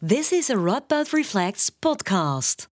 This 0.00 0.32
is 0.32 0.48
a 0.48 0.54
Radboud 0.54 1.12
Reflects 1.12 1.70
podcast. 1.70 2.68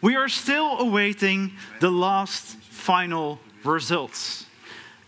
We 0.00 0.14
are 0.14 0.28
still 0.28 0.78
awaiting 0.78 1.54
the 1.80 1.90
last 1.90 2.54
final 2.70 3.40
results. 3.64 4.46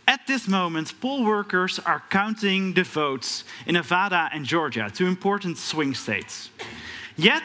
At 0.09 0.27
this 0.27 0.49
moment, 0.49 1.01
poll 1.01 1.25
workers 1.25 1.79
are 1.79 2.03
counting 2.11 2.75
the 2.75 2.83
votes 2.83 3.45
in 3.69 3.75
Nevada 3.75 4.31
and 4.33 4.45
Georgia, 4.45 4.91
two 4.93 5.07
important 5.07 5.59
swing 5.59 5.95
states. 5.95 6.51
Yet, 7.17 7.45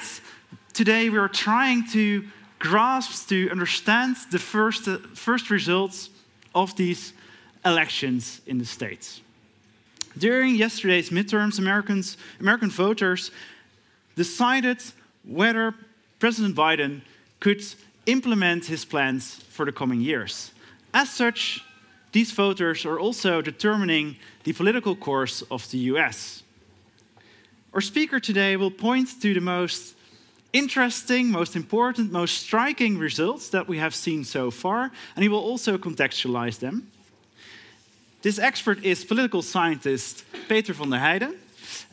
today 0.74 1.12
we 1.12 1.20
are 1.20 1.30
trying 1.30 1.88
to 1.90 2.24
grasp, 2.58 3.30
to 3.30 3.48
understand 3.52 4.16
the 4.32 4.40
first, 4.40 4.88
uh, 4.88 4.98
first 5.14 5.52
results 5.52 6.10
of 6.56 6.76
these 6.78 7.14
elections 7.64 8.42
in 8.48 8.58
the 8.58 8.66
states. 8.66 9.22
During 10.18 10.56
yesterday's 10.56 11.10
midterms, 11.10 11.60
Americans, 11.60 12.18
American 12.40 12.70
voters 12.70 13.32
decided 14.16 14.82
whether 15.24 15.74
President 16.20 16.56
Biden 16.56 17.02
could 17.40 17.64
implement 18.06 18.66
his 18.66 18.86
plans 18.86 19.36
for 19.50 19.66
the 19.66 19.72
coming 19.72 20.02
years. 20.02 20.52
As 20.94 21.10
such, 21.10 21.64
these 22.12 22.32
voters 22.32 22.86
are 22.86 23.00
also 23.00 23.42
determining 23.42 24.18
the 24.44 24.54
political 24.54 24.96
course 24.96 25.42
of 25.50 25.70
the 25.72 25.80
US. 25.94 26.44
Our 27.74 27.82
speaker 27.82 28.20
today 28.20 28.56
will 28.56 28.70
point 28.70 29.20
to 29.22 29.34
the 29.34 29.42
most 29.42 29.96
interesting, 30.54 31.32
most 31.32 31.56
important, 31.56 32.12
most 32.12 32.38
striking 32.38 33.00
results 33.00 33.50
that 33.50 33.68
we 33.68 33.80
have 33.80 33.96
seen 33.96 34.24
so 34.24 34.52
far, 34.52 34.92
and 35.16 35.24
he 35.24 35.30
will 35.30 35.40
also 35.40 35.80
contextualize 35.80 36.60
them. 36.60 36.92
This 38.24 38.40
expert 38.40 38.86
is 38.86 39.04
political 39.04 39.42
scientist 39.42 40.24
Peter 40.48 40.74
van 40.74 40.90
der 40.90 41.00
Heijden. 41.00 41.36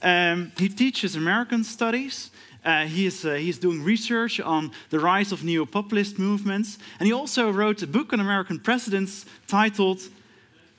Um, 0.01 0.53
he 0.57 0.69
teaches 0.69 1.17
American 1.17 1.65
studies. 1.65 2.31
Uh, 2.65 2.87
he, 2.87 3.07
is, 3.07 3.25
uh, 3.25 3.53
doing 3.61 3.83
research 3.83 4.39
on 4.39 4.71
the 4.91 5.01
rise 5.01 5.33
of 5.33 5.43
neo 5.43 5.67
populist 5.67 6.21
movements. 6.21 6.79
And 7.01 7.09
he 7.09 7.13
also 7.13 7.51
wrote 7.51 7.83
a 7.83 7.87
book 7.89 8.13
on 8.13 8.21
American 8.21 8.61
presidents 8.61 9.27
titled 9.49 9.99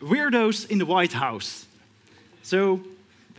Weirdos 0.01 0.69
in 0.69 0.77
the 0.77 0.85
White 0.85 1.13
House. 1.13 1.65
So, 2.43 2.79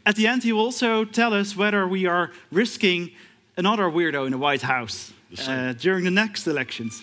at 0.05 0.15
the 0.17 0.27
end, 0.27 0.43
he 0.43 0.53
will 0.53 0.67
also 0.67 1.07
tell 1.07 1.33
us 1.33 1.57
whether 1.57 1.87
we 1.89 2.05
are 2.05 2.31
risking 2.51 3.13
another 3.57 3.85
weirdo 3.85 4.27
in 4.27 4.33
the 4.33 4.39
White 4.39 4.63
House 4.63 5.15
uh, 5.39 5.73
during 5.75 6.05
the 6.05 6.11
next 6.11 6.47
elections. 6.47 7.03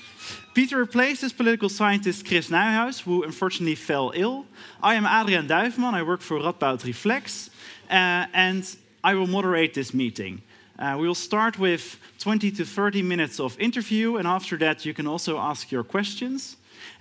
Peter 0.53 0.77
replaces 0.77 1.33
political 1.33 1.69
scientist 1.69 2.25
Chris 2.27 2.49
Nijhuis, 2.49 3.01
who 3.01 3.23
unfortunately 3.23 3.75
fell 3.75 4.11
ill. 4.15 4.45
I 4.81 4.95
am 4.95 5.05
Adrian 5.05 5.47
Duiveman. 5.47 5.93
I 5.93 6.03
work 6.03 6.21
for 6.21 6.39
Radboud 6.39 6.83
Reflects, 6.83 7.49
uh, 7.89 8.25
and 8.33 8.63
I 9.03 9.15
will 9.15 9.27
moderate 9.27 9.73
this 9.73 9.93
meeting. 9.93 10.41
Uh, 10.77 10.95
we 10.99 11.07
will 11.07 11.15
start 11.15 11.59
with 11.59 11.97
20 12.19 12.51
to 12.51 12.65
30 12.65 13.01
minutes 13.01 13.39
of 13.39 13.59
interview, 13.59 14.17
and 14.17 14.27
after 14.27 14.57
that, 14.57 14.85
you 14.85 14.93
can 14.93 15.07
also 15.07 15.37
ask 15.37 15.71
your 15.71 15.83
questions. 15.83 16.55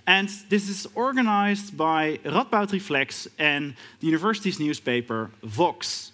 And 0.05 0.29
this 0.49 0.69
is 0.69 0.87
organized 0.95 1.77
by 1.77 2.19
Radboud 2.25 2.71
Reflects 2.71 3.27
and 3.37 3.75
the 3.99 4.07
university's 4.07 4.59
newspaper, 4.59 5.31
Vox. 5.43 6.11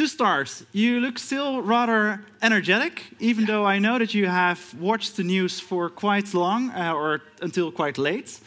To 0.00 0.06
stars. 0.06 0.64
you 0.72 0.98
look 0.98 1.18
still 1.18 1.60
rather 1.60 2.20
energetic, 2.40 3.02
even 3.18 3.44
though 3.44 3.66
I 3.66 3.78
know 3.78 3.98
that 3.98 4.14
you 4.14 4.28
have 4.28 4.58
watched 4.80 5.16
the 5.16 5.22
news 5.22 5.60
for 5.60 5.90
quite 5.90 6.32
long 6.32 6.70
uh, 6.70 6.94
or 6.94 7.20
until 7.42 7.70
quite 7.70 7.98
late. 7.98 8.40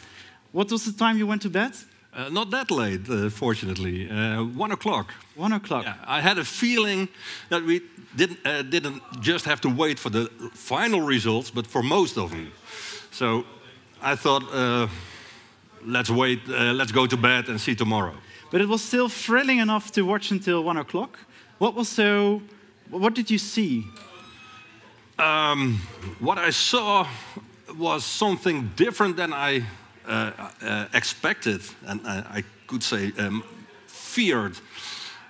What 0.50 0.68
was 0.72 0.84
the 0.84 0.92
time 0.92 1.16
you 1.16 1.28
went 1.28 1.42
to 1.42 1.50
bed? 1.50 1.70
Uh, 2.12 2.28
not 2.28 2.50
that 2.50 2.72
late, 2.72 3.08
uh, 3.08 3.30
fortunately. 3.30 4.10
Uh, 4.10 4.42
one 4.42 4.72
o'clock. 4.72 5.14
One 5.36 5.52
o'clock. 5.52 5.84
Yeah, 5.84 5.94
I 6.18 6.20
had 6.20 6.38
a 6.38 6.44
feeling 6.44 7.08
that 7.50 7.62
we 7.62 7.82
didn't, 8.16 8.38
uh, 8.44 8.62
didn't 8.62 9.00
just 9.20 9.44
have 9.44 9.60
to 9.60 9.68
wait 9.68 10.00
for 10.00 10.10
the 10.10 10.28
final 10.54 11.02
results, 11.02 11.52
but 11.52 11.68
for 11.68 11.84
most 11.84 12.18
of 12.18 12.30
them. 12.30 12.50
So 13.12 13.44
I 14.02 14.16
thought, 14.16 14.42
uh, 14.52 14.88
let's 15.86 16.10
wait, 16.10 16.48
let's 16.48 16.90
go 16.90 17.06
to 17.06 17.16
bed 17.16 17.48
and 17.48 17.60
see 17.60 17.76
tomorrow. 17.76 18.14
But 18.50 18.60
it 18.60 18.68
was 18.68 18.82
still 18.82 19.08
thrilling 19.08 19.60
enough 19.60 19.92
to 19.92 20.02
watch 20.02 20.32
until 20.32 20.64
one 20.64 20.80
o'clock. 20.80 21.16
What 21.58 21.74
was 21.74 21.88
so? 21.88 22.42
What 22.90 23.14
did 23.14 23.30
you 23.30 23.38
see? 23.38 23.86
Um, 25.18 25.80
what 26.18 26.36
I 26.36 26.50
saw 26.50 27.06
was 27.78 28.04
something 28.04 28.72
different 28.74 29.16
than 29.16 29.32
I 29.32 29.64
uh, 30.06 30.32
uh, 30.60 30.86
expected, 30.92 31.60
and 31.86 32.00
I, 32.06 32.38
I 32.38 32.44
could 32.66 32.82
say 32.82 33.12
um, 33.18 33.44
feared. 33.86 34.56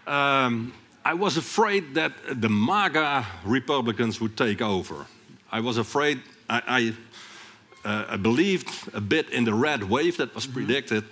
Um, 0.06 0.72
I 1.04 1.12
was 1.12 1.36
afraid 1.36 1.94
that 1.94 2.12
the 2.40 2.48
MAGA 2.48 3.26
Republicans 3.44 4.18
would 4.20 4.36
take 4.36 4.62
over. 4.62 5.06
I 5.52 5.60
was 5.60 5.76
afraid. 5.76 6.22
I, 6.48 6.94
I, 7.84 7.88
uh, 7.88 8.04
I 8.08 8.16
believed 8.16 8.94
a 8.94 9.00
bit 9.00 9.28
in 9.28 9.44
the 9.44 9.52
red 9.52 9.82
wave 9.84 10.16
that 10.16 10.34
was 10.34 10.46
mm 10.46 10.52
-hmm. 10.52 10.54
predicted, 10.54 11.04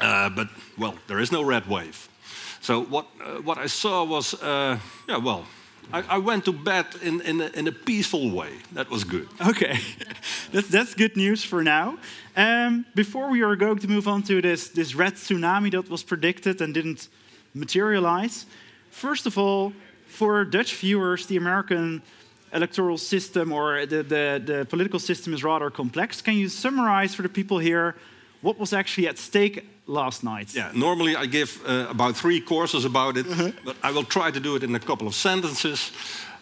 uh, 0.00 0.34
but 0.34 0.48
well, 0.76 0.94
there 1.06 1.20
is 1.20 1.30
no 1.30 1.48
red 1.48 1.66
wave. 1.66 2.11
So 2.60 2.82
what, 2.84 3.06
uh, 3.20 3.42
what 3.42 3.58
I 3.58 3.66
saw 3.66 4.04
was, 4.04 4.34
uh, 4.34 4.78
yeah, 5.08 5.16
well, 5.16 5.44
I, 5.92 6.02
I, 6.08 6.18
went 6.18 6.44
to 6.44 6.52
bed 6.52 6.86
in, 7.02 7.20
in, 7.22 7.40
a, 7.40 7.48
in 7.48 7.66
a 7.66 7.72
peaceful 7.72 8.30
way. 8.30 8.50
That 8.72 8.88
was 8.88 9.04
good. 9.04 9.28
Okay, 9.46 9.78
that's, 10.52 10.68
that's 10.68 10.94
good 10.94 11.16
news 11.16 11.44
for 11.44 11.62
now. 11.62 11.98
Um, 12.36 12.86
before 12.94 13.28
we 13.30 13.42
are 13.42 13.56
going 13.56 13.78
to 13.78 13.88
move 13.88 14.06
on 14.06 14.22
to 14.24 14.40
this, 14.40 14.68
this 14.68 14.94
red 14.94 15.14
tsunami 15.14 15.72
that 15.72 15.90
was 15.90 16.02
predicted 16.02 16.60
and 16.60 16.72
didn't 16.72 17.08
materialize, 17.54 18.46
first 18.90 19.26
of 19.26 19.36
all, 19.36 19.72
for 20.06 20.44
Dutch 20.44 20.76
viewers, 20.76 21.26
the 21.26 21.36
American 21.36 22.02
electoral 22.52 22.98
system 22.98 23.52
or 23.52 23.86
the, 23.86 24.02
the, 24.02 24.42
the 24.44 24.66
political 24.68 24.98
system 24.98 25.32
is 25.34 25.42
rather 25.42 25.70
complex. 25.70 26.20
Can 26.20 26.34
you 26.34 26.48
summarize 26.48 27.14
for 27.14 27.22
the 27.22 27.28
people 27.28 27.58
here 27.58 27.96
what 28.42 28.58
was 28.58 28.72
actually 28.72 29.08
at 29.08 29.18
stake 29.18 29.66
last 29.86 30.22
night? 30.22 30.54
Yeah, 30.54 30.70
normally 30.74 31.16
I 31.16 31.26
give 31.26 31.60
uh, 31.66 31.86
about 31.90 32.16
three 32.16 32.40
courses 32.40 32.84
about 32.84 33.16
it, 33.16 33.26
uh 33.26 33.36
-huh. 33.36 33.52
but 33.64 33.76
I 33.82 33.92
will 33.92 34.06
try 34.06 34.30
to 34.32 34.40
do 34.40 34.54
it 34.56 34.62
in 34.62 34.74
a 34.74 34.78
couple 34.78 35.06
of 35.06 35.14
sentences. 35.14 35.92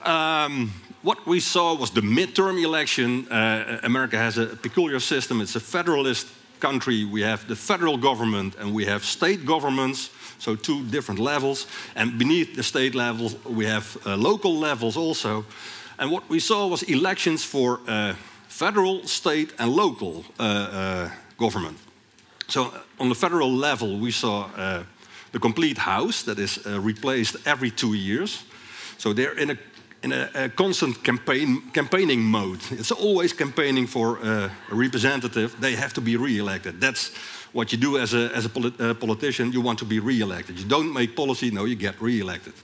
Um, 0.04 0.72
what 1.02 1.18
we 1.26 1.40
saw 1.40 1.78
was 1.78 1.90
the 1.90 2.02
midterm 2.02 2.58
election. 2.58 3.26
Uh, 3.30 3.78
America 3.82 4.16
has 4.16 4.38
a 4.38 4.46
peculiar 4.46 5.00
system, 5.00 5.40
it's 5.40 5.56
a 5.56 5.60
federalist 5.60 6.26
country. 6.60 7.04
We 7.04 7.22
have 7.22 7.46
the 7.46 7.56
federal 7.56 7.98
government 7.98 8.56
and 8.58 8.74
we 8.74 8.84
have 8.86 9.04
state 9.04 9.44
governments. 9.44 10.10
So, 10.38 10.56
two 10.56 10.84
different 10.90 11.20
levels. 11.20 11.66
And 11.94 12.18
beneath 12.18 12.54
the 12.54 12.62
state 12.62 12.94
levels, 12.94 13.36
we 13.44 13.66
have 13.66 13.86
uh, 14.06 14.16
local 14.16 14.58
levels 14.58 14.96
also. 14.96 15.44
And 15.98 16.10
what 16.10 16.22
we 16.28 16.40
saw 16.40 16.66
was 16.66 16.82
elections 16.82 17.44
for 17.44 17.80
uh, 17.86 18.14
federal, 18.48 19.06
state, 19.06 19.52
and 19.58 19.70
local 19.70 20.24
uh, 20.38 21.08
government. 21.36 21.76
So 22.50 22.72
on 22.98 23.08
the 23.08 23.14
federal 23.14 23.52
level, 23.52 23.98
we 23.98 24.10
saw 24.10 24.50
uh, 24.56 24.82
the 25.32 25.38
complete 25.38 25.78
house 25.78 26.24
that 26.24 26.38
is 26.38 26.58
uh, 26.66 26.80
replaced 26.80 27.36
every 27.46 27.70
two 27.70 27.94
years. 27.94 28.44
So 28.98 29.12
they're 29.12 29.38
in 29.38 29.50
a 29.50 29.56
in 30.02 30.12
a, 30.12 30.30
a 30.34 30.48
constant 30.48 31.04
campaign 31.04 31.62
campaigning 31.72 32.22
mode. 32.22 32.60
It's 32.70 32.90
always 32.90 33.32
campaigning 33.32 33.86
for 33.86 34.18
uh, 34.18 34.50
a 34.70 34.74
representative. 34.74 35.54
They 35.60 35.76
have 35.76 35.92
to 35.92 36.00
be 36.00 36.16
re-elected. 36.16 36.80
That's 36.80 37.12
what 37.52 37.72
you 37.72 37.78
do 37.78 37.98
as 37.98 38.14
a 38.14 38.30
as 38.36 38.44
a 38.44 38.48
polit 38.48 38.80
uh, 38.80 38.94
politician. 38.94 39.52
You 39.52 39.60
want 39.60 39.78
to 39.78 39.84
be 39.84 39.98
re-elected. 39.98 40.58
You 40.58 40.68
don't 40.68 40.92
make 40.92 41.14
policy. 41.14 41.50
No, 41.50 41.64
you 41.64 41.76
get 41.76 42.00
re-elected. 42.00 42.54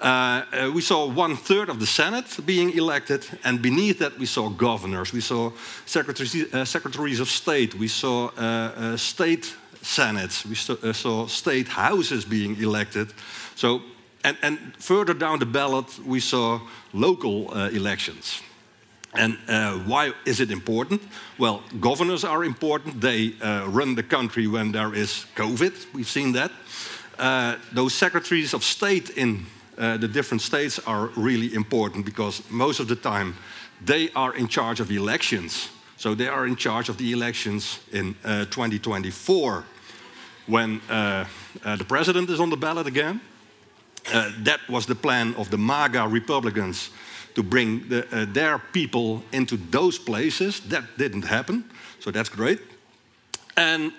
Uh, 0.00 0.44
uh, 0.52 0.70
we 0.74 0.80
saw 0.80 1.06
one 1.06 1.36
third 1.36 1.68
of 1.68 1.78
the 1.78 1.86
Senate 1.86 2.38
being 2.46 2.70
elected, 2.70 3.26
and 3.44 3.60
beneath 3.60 3.98
that, 3.98 4.18
we 4.18 4.24
saw 4.26 4.48
governors, 4.48 5.12
we 5.12 5.20
saw 5.20 5.52
secretaries, 5.84 6.54
uh, 6.54 6.64
secretaries 6.64 7.20
of 7.20 7.28
state, 7.28 7.74
we 7.74 7.88
saw 7.88 8.28
uh, 8.28 8.96
state 8.96 9.54
senates, 9.82 10.46
we 10.46 10.56
uh, 10.88 10.92
saw 10.94 11.26
state 11.26 11.68
houses 11.68 12.24
being 12.24 12.56
elected. 12.62 13.12
So, 13.56 13.82
and, 14.24 14.38
and, 14.42 14.58
further 14.78 15.12
down 15.12 15.38
the 15.38 15.46
ballot, 15.46 15.98
we 16.06 16.20
saw 16.20 16.60
local 16.94 17.52
elections. 17.68 18.40
And 19.12 19.36
why 19.86 20.12
is 20.24 20.40
it 20.40 20.50
important? 20.50 21.02
Well, 21.36 21.62
governors 21.80 22.24
are 22.24 22.44
important. 22.44 23.00
They 23.00 23.34
run 23.66 23.96
the 23.96 24.04
country 24.04 24.46
when 24.46 24.72
there 24.72 24.94
is 24.94 25.26
COVID. 25.34 25.72
We've 25.92 26.08
seen 26.08 26.32
that. 26.32 26.52
those 27.72 27.94
secretaries 27.94 28.54
of 28.54 28.62
state 28.62 29.10
in 29.10 29.46
uh, 29.80 29.96
the 29.96 30.08
different 30.08 30.42
states 30.42 30.78
are 30.86 31.06
really 31.16 31.54
important 31.54 32.04
because 32.04 32.42
most 32.50 32.80
of 32.80 32.86
the 32.86 32.96
time 32.96 33.34
they 33.82 34.10
are 34.14 34.34
in 34.34 34.46
charge 34.46 34.78
of 34.78 34.90
elections. 34.90 35.70
So 35.96 36.14
they 36.14 36.28
are 36.28 36.46
in 36.46 36.56
charge 36.56 36.90
of 36.90 36.98
the 36.98 37.12
elections 37.12 37.80
in 37.90 38.14
uh, 38.22 38.44
2024 38.44 39.64
when 40.46 40.82
uh, 40.90 41.24
uh, 41.64 41.76
the 41.76 41.84
president 41.84 42.28
is 42.28 42.40
on 42.40 42.50
the 42.50 42.58
ballot 42.58 42.86
again. 42.86 43.22
Uh, 44.12 44.32
that 44.44 44.60
was 44.68 44.84
the 44.84 44.94
plan 44.94 45.34
of 45.36 45.50
the 45.50 45.56
MAGA 45.56 46.08
Republicans 46.08 46.90
to 47.34 47.42
bring 47.42 47.88
the, 47.88 48.06
uh, 48.12 48.26
their 48.32 48.58
people 48.72 49.22
into 49.32 49.56
those 49.70 49.98
places. 49.98 50.60
That 50.60 50.84
didn't 50.96 51.24
happen, 51.24 51.64
so 51.98 52.10
that's 52.10 52.28
great. 52.28 52.60
And 53.56 53.92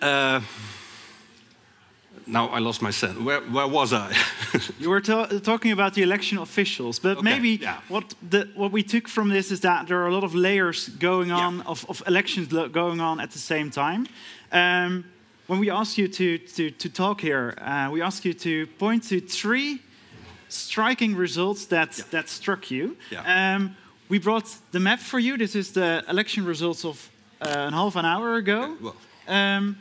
now 2.27 2.47
I 2.47 2.59
lost 2.59 2.81
my 2.81 2.91
sense. 2.91 3.17
Where, 3.19 3.41
where 3.41 3.67
was 3.67 3.93
I? 3.93 4.13
You 4.79 4.89
were 4.89 5.01
talking 5.01 5.71
about 5.71 5.93
the 5.93 6.01
election 6.01 6.37
officials, 6.37 6.99
but 6.99 7.17
Okay, 7.17 7.23
maybe 7.23 7.49
yeah. 7.61 7.77
what 7.87 8.13
the, 8.29 8.49
what 8.55 8.71
we 8.71 8.83
took 8.83 9.07
from 9.07 9.29
this 9.29 9.51
is 9.51 9.61
that 9.61 9.87
there 9.87 9.97
are 10.01 10.07
a 10.07 10.13
lot 10.13 10.23
of 10.23 10.35
layers 10.35 10.89
going 10.89 11.31
on 11.31 11.61
of, 11.61 11.85
of 11.89 12.03
elections 12.05 12.47
going 12.71 12.99
on 12.99 13.19
at 13.19 13.31
the 13.31 13.39
same 13.39 13.71
time. 13.71 14.07
Um, 14.51 15.05
when 15.47 15.59
we 15.59 15.69
asked 15.69 15.97
you 15.97 16.07
to 16.07 16.37
to, 16.37 16.71
to 16.71 16.89
talk 16.89 17.21
here, 17.21 17.53
uh, 17.61 17.89
we 17.93 18.01
asked 18.01 18.25
you 18.25 18.33
to 18.33 18.67
point 18.77 19.03
to 19.09 19.19
three 19.21 19.79
striking 20.51 21.15
results 21.15 21.65
that 21.65 21.91
that 22.11 22.29
struck 22.29 22.69
you. 22.71 22.95
Yeah. 23.09 23.55
Um, 23.55 23.75
we 24.09 24.19
brought 24.19 24.57
the 24.71 24.79
map 24.79 24.99
for 24.99 25.19
you. 25.19 25.37
This 25.37 25.55
is 25.55 25.71
the 25.71 26.03
election 26.09 26.45
results 26.45 26.85
of 26.85 27.09
uh, 27.41 27.69
a 27.71 27.71
half 27.71 27.95
an 27.95 28.05
hour 28.05 28.35
ago. 28.35 28.75
well, 28.81 28.95
Um, 29.27 29.75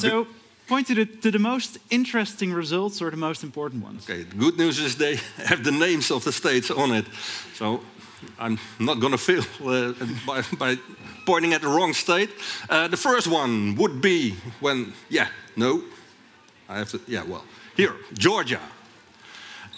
so 0.00 0.26
point 0.66 0.86
to 0.86 0.94
the, 0.94 1.06
to 1.06 1.30
the 1.30 1.38
most 1.38 1.78
interesting 1.90 2.52
results 2.56 3.02
or 3.02 3.10
the 3.10 3.16
most 3.16 3.42
important 3.42 3.84
ones. 3.84 4.04
Okay, 4.08 4.24
the 4.24 4.36
good 4.36 4.56
news 4.56 4.78
is 4.78 4.96
they 4.96 5.16
have 5.48 5.62
the 5.62 5.70
names 5.70 6.10
of 6.10 6.22
the 6.24 6.32
states 6.32 6.70
on 6.70 6.92
it. 6.92 7.06
So 7.54 7.80
I'm 8.38 8.58
not 8.78 9.00
going 9.00 9.12
to 9.12 9.18
fail 9.18 9.44
uh, 9.64 9.92
by, 10.26 10.42
by 10.58 10.78
pointing 11.26 11.54
at 11.54 11.60
the 11.60 11.68
wrong 11.68 11.94
state. 11.94 12.30
Uh, 12.70 12.88
the 12.88 12.96
first 12.96 13.26
one 13.26 13.76
would 13.76 14.00
be 14.00 14.34
when, 14.60 14.92
yeah, 15.10 15.28
no, 15.56 15.82
I 16.68 16.78
have 16.78 16.90
to, 16.90 17.00
yeah, 17.06 17.24
well, 17.24 17.44
here, 17.76 17.94
Georgia. 18.14 18.60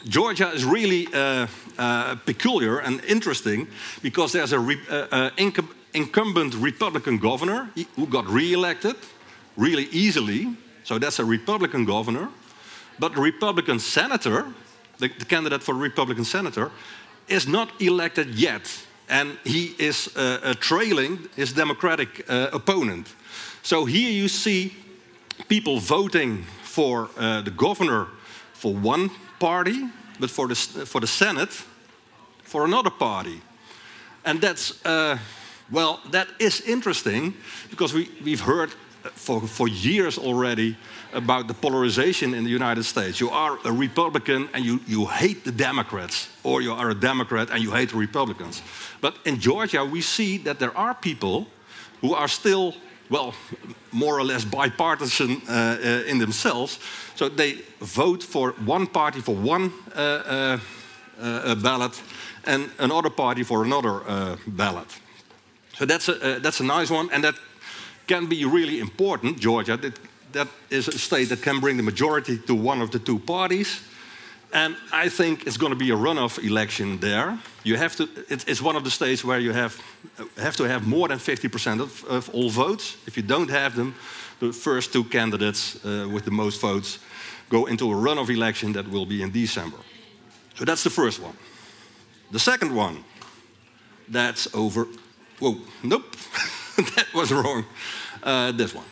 Georgia 0.08 0.50
is 0.50 0.64
really 0.64 1.06
uh, 1.12 1.46
uh, 1.78 2.16
peculiar 2.24 2.78
and 2.78 3.04
interesting 3.04 3.68
because 4.02 4.32
there's 4.32 4.52
a 4.52 4.58
re- 4.58 4.80
uh, 4.88 5.06
uh, 5.10 5.30
incum- 5.36 5.74
incumbent 5.92 6.54
Republican 6.54 7.18
governor 7.18 7.70
who 7.96 8.06
got 8.06 8.26
re-elected 8.26 8.96
really 9.56 9.88
easily. 9.90 10.56
So 10.84 10.98
that's 10.98 11.18
a 11.18 11.24
Republican 11.24 11.84
governor. 11.84 12.28
But 12.98 13.14
the 13.14 13.20
Republican 13.20 13.78
senator, 13.78 14.46
the, 14.98 15.08
the 15.08 15.24
candidate 15.24 15.62
for 15.62 15.74
Republican 15.74 16.24
senator, 16.24 16.70
is 17.28 17.46
not 17.46 17.68
elected 17.80 18.34
yet. 18.34 18.86
And 19.08 19.38
he 19.44 19.74
is 19.78 20.08
uh, 20.16 20.40
uh, 20.42 20.54
trailing 20.54 21.28
his 21.36 21.52
Democratic 21.52 22.24
opponent. 22.28 23.14
So 23.62 23.84
here 23.84 24.10
you 24.10 24.28
see 24.28 24.72
people 25.48 25.78
voting 25.80 26.44
for 26.62 27.10
the 27.16 27.52
governor 27.56 28.06
for 28.52 28.72
one 28.72 29.10
party, 29.40 29.88
but 30.20 30.30
for 30.30 30.46
the, 30.46 30.54
for 30.54 31.00
the 31.00 31.06
Senate 31.08 31.64
for 32.50 32.64
another 32.64 32.90
party. 32.90 33.40
And 34.24 34.40
that's, 34.40 34.84
uh, 34.84 35.18
well, 35.70 36.00
that 36.10 36.28
is 36.38 36.60
interesting 36.62 37.34
because 37.70 37.94
we, 37.94 38.10
we've 38.24 38.40
heard 38.40 38.70
for, 39.14 39.40
for 39.40 39.68
years 39.68 40.18
already 40.18 40.76
about 41.12 41.46
the 41.46 41.54
polarization 41.54 42.34
in 42.34 42.44
the 42.44 42.50
United 42.50 42.84
States. 42.84 43.20
You 43.20 43.30
are 43.30 43.56
a 43.64 43.72
Republican 43.72 44.48
and 44.52 44.64
you, 44.64 44.80
you 44.86 45.06
hate 45.06 45.44
the 45.44 45.52
Democrats, 45.52 46.28
or 46.42 46.60
you 46.60 46.72
are 46.72 46.90
a 46.90 46.94
Democrat 46.94 47.50
and 47.50 47.62
you 47.62 47.70
hate 47.70 47.90
the 47.90 47.96
Republicans. 47.96 48.62
But 49.00 49.14
in 49.24 49.38
Georgia, 49.38 49.84
we 49.84 50.00
see 50.00 50.38
that 50.38 50.58
there 50.58 50.76
are 50.76 50.94
people 50.94 51.46
who 52.00 52.14
are 52.14 52.28
still, 52.28 52.74
well, 53.10 53.34
more 53.90 54.18
or 54.18 54.24
less 54.24 54.44
bipartisan 54.44 55.42
uh, 55.48 55.52
uh, 55.52 56.10
in 56.10 56.18
themselves. 56.18 56.78
So 57.16 57.28
they 57.28 57.58
vote 57.80 58.22
for 58.22 58.52
one 58.64 58.86
party 58.86 59.20
for 59.20 59.34
one 59.34 59.72
uh, 59.94 60.58
uh, 61.20 61.54
ballot 61.56 62.02
and 62.44 62.70
another 62.78 63.10
party 63.10 63.42
for 63.42 63.64
another 63.64 64.38
ballot. 64.46 64.88
So 65.74 65.86
that's 65.86 66.08
a, 66.08 66.38
that's 66.40 66.60
a 66.60 66.64
nice 66.64 66.90
one, 66.90 67.10
and 67.12 67.24
that 67.24 67.34
can 68.06 68.26
be 68.26 68.44
really 68.44 68.80
important. 68.80 69.40
Georgia, 69.40 69.76
that, 69.76 69.98
that 70.32 70.48
is 70.70 70.88
a 70.88 70.98
state 70.98 71.28
that 71.28 71.42
can 71.42 71.60
bring 71.60 71.76
the 71.76 71.82
majority 71.82 72.38
to 72.38 72.54
one 72.54 72.82
of 72.82 72.90
the 72.90 72.98
two 72.98 73.18
parties. 73.18 73.80
And 74.52 74.76
I 74.92 75.08
think 75.08 75.46
it's 75.46 75.56
going 75.56 75.72
to 75.72 75.78
be 75.78 75.90
a 75.90 75.96
runoff 75.96 76.38
election 76.38 76.98
there. 76.98 77.38
You 77.62 77.76
have 77.76 77.94
to. 77.96 78.08
It's, 78.28 78.60
one 78.60 78.76
of 78.76 78.82
the 78.82 78.90
states 78.90 79.24
where 79.24 79.38
you 79.38 79.52
have 79.52 79.80
have 80.36 80.56
to 80.56 80.64
have 80.64 80.86
more 80.86 81.08
than 81.08 81.18
50% 81.18 81.80
of, 81.80 82.04
of 82.04 82.28
all 82.34 82.50
votes. 82.50 82.96
If 83.06 83.16
you 83.16 83.22
don't 83.22 83.50
have 83.50 83.76
them, 83.76 83.94
the 84.40 84.52
first 84.52 84.92
two 84.92 85.04
candidates 85.04 85.76
uh, 85.84 86.08
with 86.12 86.24
the 86.24 86.30
most 86.30 86.60
votes 86.60 86.98
go 87.48 87.66
into 87.66 87.92
a 87.92 87.94
runoff 87.94 88.28
election 88.28 88.72
that 88.72 88.88
will 88.88 89.06
be 89.06 89.22
in 89.22 89.30
December. 89.30 89.78
So 90.54 90.64
that's 90.64 90.82
the 90.82 90.90
first 90.90 91.20
one. 91.22 91.36
The 92.32 92.38
second 92.38 92.74
one, 92.74 93.04
that's 94.08 94.48
over. 94.54 94.86
Whoa, 95.38 95.56
nope, 95.82 96.16
that 96.76 97.06
was 97.14 97.32
wrong. 97.32 97.64
Uh, 98.22 98.52
this 98.52 98.74
one. 98.74 98.84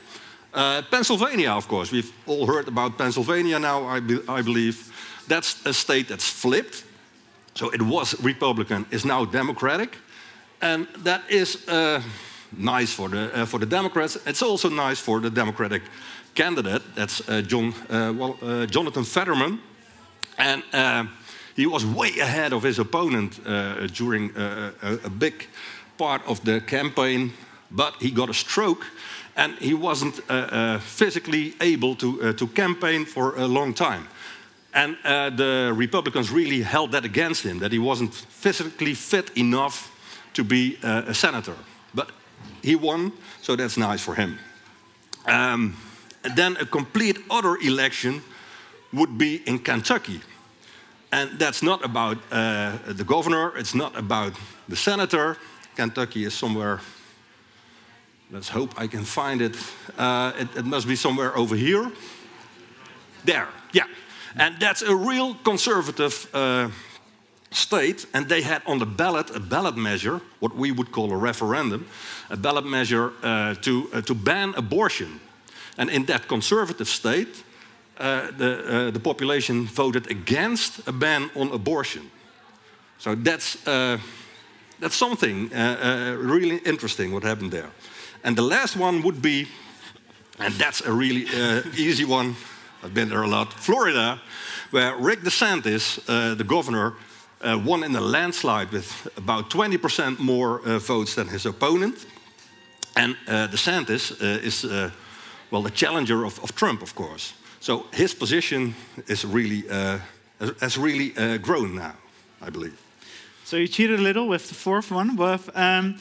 Uh, 0.53 0.83
Pennsylvania, 0.91 1.51
of 1.53 1.69
course. 1.69 1.93
We've 1.93 2.13
all 2.27 2.47
heard 2.47 2.69
about 2.69 2.97
Pennsylvania 2.97 3.59
now, 3.59 3.87
I, 3.87 4.01
be, 4.01 4.19
I 4.29 4.43
believe. 4.43 4.93
That's 5.29 5.67
a 5.67 5.73
state 5.73 6.09
that's 6.09 6.29
flipped. 6.29 6.85
So 7.55 7.71
it 7.71 7.83
was 7.83 8.15
Republican, 8.23 8.87
is 8.91 9.05
now 9.05 9.25
Democratic. 9.25 9.97
And 10.61 10.87
that 11.05 11.23
is 11.29 11.69
uh, 11.69 12.03
nice 12.57 12.93
for 12.93 13.09
the, 13.09 13.43
uh, 13.43 13.47
for 13.47 13.61
the 13.61 13.67
Democrats. 13.67 14.17
It's 14.27 14.43
also 14.43 14.69
nice 14.69 15.01
for 15.01 15.21
the 15.21 15.31
Democratic 15.31 15.83
candidate. 16.35 16.83
That's 16.95 17.29
uh, 17.29 17.43
John, 17.43 17.75
uh, 17.91 18.13
well, 18.17 18.37
uh, 18.43 18.67
Jonathan 18.67 19.05
Fetterman. 19.05 19.61
And 20.39 20.63
uh, 20.73 21.07
he 21.57 21.67
was 21.67 21.85
way 21.85 22.19
ahead 22.21 22.53
of 22.53 22.63
his 22.63 22.79
opponent 22.79 23.41
during 23.93 24.31
a, 24.37 24.73
a 25.05 25.11
big 25.11 25.49
part 25.97 26.23
of 26.27 26.41
the 26.45 26.61
campaign, 26.61 27.33
but 27.71 27.95
he 28.01 28.11
got 28.11 28.31
a 28.31 28.35
stroke 28.35 28.87
and 29.39 29.55
he 29.61 29.75
wasn't 29.75 30.21
uh, 30.29 30.33
uh, 30.33 30.79
physically 30.79 31.55
able 31.61 31.95
to, 31.95 32.23
uh, 32.23 32.33
to 32.33 32.47
campaign 32.49 33.05
for 33.05 33.37
a 33.37 33.47
long 33.47 33.75
time. 33.75 34.07
And 34.75 34.97
uh, 35.05 35.31
the 35.31 35.73
Republicans 35.75 36.31
really 36.31 36.63
held 36.63 36.93
that 36.93 37.05
against 37.05 37.43
him, 37.43 37.59
that 37.61 37.73
he 37.73 37.79
wasn't 37.79 38.15
physically 38.15 38.95
fit 38.95 39.31
enough 39.37 39.91
to 40.35 40.45
be 40.45 40.79
uh, 40.83 41.03
a 41.07 41.15
senator. 41.15 41.57
But 41.95 42.11
he 42.63 42.77
won, 42.77 43.13
so 43.43 43.57
that's 43.57 43.77
nice 43.77 44.03
for 44.03 44.15
him. 44.15 44.39
Um, 45.27 45.77
then 46.37 46.57
a 46.57 46.67
complete 46.67 47.19
other 47.31 47.57
election 47.57 48.23
would 48.93 49.19
be 49.19 49.43
in 49.47 49.59
Kentucky. 49.59 50.21
And 51.11 51.39
that's 51.39 51.63
not 51.63 51.85
about 51.85 52.19
uh, 52.31 52.79
the 52.87 53.05
governor, 53.05 53.57
it's 53.57 53.75
not 53.75 53.97
about 53.97 54.33
the 54.69 54.77
senator. 54.77 55.37
Kentucky 55.77 56.25
is 56.25 56.35
somewhere, 56.35 56.81
let's 58.31 58.49
hope 58.49 58.75
I 58.77 58.87
can 58.87 59.05
find 59.05 59.41
it. 59.41 59.57
Uh, 59.97 60.33
it, 60.39 60.49
it 60.57 60.65
must 60.65 60.87
be 60.87 60.97
somewhere 60.97 61.37
over 61.37 61.57
here. 61.57 61.91
There, 63.25 63.49
yeah. 63.73 63.87
And 64.37 64.57
that's 64.61 64.83
a 64.83 64.95
real 64.95 65.35
conservative 65.43 66.29
uh, 66.35 66.71
state, 67.51 68.07
and 68.13 68.29
they 68.29 68.43
had 68.43 68.63
on 68.67 68.79
the 68.79 68.87
ballot 68.87 69.31
a 69.35 69.41
ballot 69.41 69.77
measure, 69.77 70.21
what 70.41 70.55
we 70.55 70.71
would 70.71 70.91
call 70.91 71.13
a 71.13 71.17
referendum, 71.17 71.87
a 72.31 72.37
ballot 72.37 72.67
measure 72.67 73.13
uh, 73.23 73.55
to, 73.55 73.89
uh, 73.93 74.01
to 74.03 74.15
ban 74.15 74.55
abortion. 74.57 75.21
And 75.79 75.91
in 75.91 76.07
that 76.07 76.29
conservative 76.29 76.89
state, 76.89 77.45
uh, 77.99 78.31
the, 78.37 78.89
uh, 78.89 78.91
the 78.91 79.01
population 79.01 79.67
voted 79.67 80.11
against 80.11 80.87
a 80.87 80.93
ban 80.93 81.31
on 81.35 81.51
abortion. 81.53 82.11
So 82.99 83.15
that's, 83.15 83.67
uh, 83.67 83.99
that's 84.81 84.97
something 84.97 85.51
really 85.51 86.59
interesting 86.59 87.13
what 87.13 87.25
happened 87.25 87.51
there. 87.51 87.71
And 88.23 88.37
the 88.37 88.43
last 88.43 88.77
one 88.77 89.03
would 89.03 89.21
be, 89.21 89.47
and 90.39 90.55
that's 90.55 90.81
a 90.81 90.93
really 90.93 91.27
easy 91.77 92.05
one, 92.05 92.37
I've 92.83 92.95
been 92.95 93.09
there 93.09 93.23
a 93.23 93.29
lot, 93.29 93.53
Florida, 93.53 94.21
where 94.71 94.97
Rick 94.97 95.21
DeSantis, 95.21 95.99
uh, 96.09 96.37
the 96.37 96.45
governor, 96.45 96.95
uh, 97.41 97.61
won 97.65 97.83
in 97.83 97.97
a 97.97 98.01
landslide 98.01 98.71
with 98.71 99.09
about 99.17 99.51
20% 99.51 100.19
more 100.19 100.61
uh, 100.61 100.79
votes 100.79 101.15
than 101.15 101.29
his 101.29 101.45
opponent. 101.45 102.07
And 102.95 103.17
uh, 103.27 103.49
DeSantis 103.49 104.13
uh, 104.13 104.47
is, 104.47 104.65
uh, 104.65 104.91
well, 105.51 105.63
the 105.63 105.71
challenger 105.71 106.25
of, 106.25 106.39
of 106.43 106.55
Trump, 106.55 106.83
of 106.83 106.95
course. 106.95 107.33
So 107.61 107.87
his 107.93 108.15
position 108.15 108.75
is 109.09 109.25
really, 109.25 109.65
has 110.61 110.79
really 110.79 111.39
grown 111.39 111.75
now, 111.75 111.95
I 112.41 112.51
believe. 112.51 112.79
So 113.45 113.57
you 113.57 113.67
cheated 113.67 113.99
a 113.99 114.03
little 114.03 114.29
with 114.29 114.49
the 114.49 114.55
fourth 114.55 114.93
one. 114.93 115.17
But 115.17 115.41
um, 115.57 115.97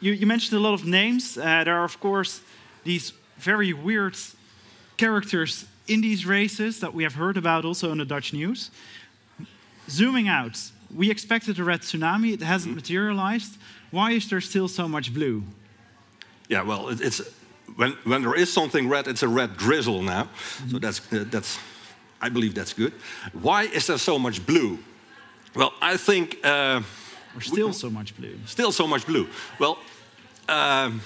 you, 0.00 0.12
you 0.12 0.26
mentioned 0.26 0.58
a 0.58 0.62
lot 0.62 0.74
of 0.74 0.84
names. 0.84 1.34
There 1.34 1.76
are, 1.76 1.84
of 1.84 2.00
course, 2.00 2.40
these 2.82 3.12
very 3.38 3.72
weird 3.72 4.16
characters 4.96 5.66
in 5.86 6.00
these 6.00 6.26
races 6.26 6.80
that 6.80 6.94
we 6.94 7.02
have 7.02 7.14
heard 7.14 7.36
about 7.36 7.64
also 7.64 7.92
in 7.92 7.98
the 7.98 8.04
Dutch 8.04 8.32
news. 8.32 8.70
Zooming 9.88 10.28
out, 10.28 10.58
we 10.94 11.10
expected 11.10 11.58
a 11.58 11.64
red 11.64 11.80
tsunami. 11.82 12.32
It 12.32 12.42
hasn't 12.42 12.74
materialized. 12.74 13.56
Why 13.90 14.12
is 14.12 14.28
there 14.28 14.40
still 14.40 14.68
so 14.68 14.88
much 14.88 15.12
blue? 15.14 15.42
Yeah, 16.48 16.62
well, 16.64 16.88
it, 16.88 17.00
it's 17.00 17.20
when 17.76 17.92
when 18.04 18.22
there 18.22 18.34
is 18.34 18.52
something 18.52 18.88
red, 18.88 19.06
it's 19.06 19.22
a 19.22 19.28
red 19.28 19.56
drizzle 19.56 20.02
now. 20.02 20.28
So 20.70 20.78
that's 20.78 21.00
uh, 21.12 21.24
that's, 21.30 21.58
I 22.20 22.28
believe 22.30 22.54
that's 22.54 22.72
good. 22.74 22.92
Why 23.32 23.64
is 23.64 23.86
there 23.86 23.98
so 23.98 24.18
much 24.18 24.40
blue? 24.46 24.78
Well, 25.54 25.72
I 25.80 25.96
think 25.96 26.36
uh, 26.44 26.82
Or 27.34 27.40
still 27.40 27.72
so 27.72 27.90
much 27.90 28.12
blue? 28.16 28.36
still 28.46 28.72
so 28.72 28.86
much 28.86 29.06
blue. 29.06 29.26
Well, 29.58 29.76
um, 30.48 31.00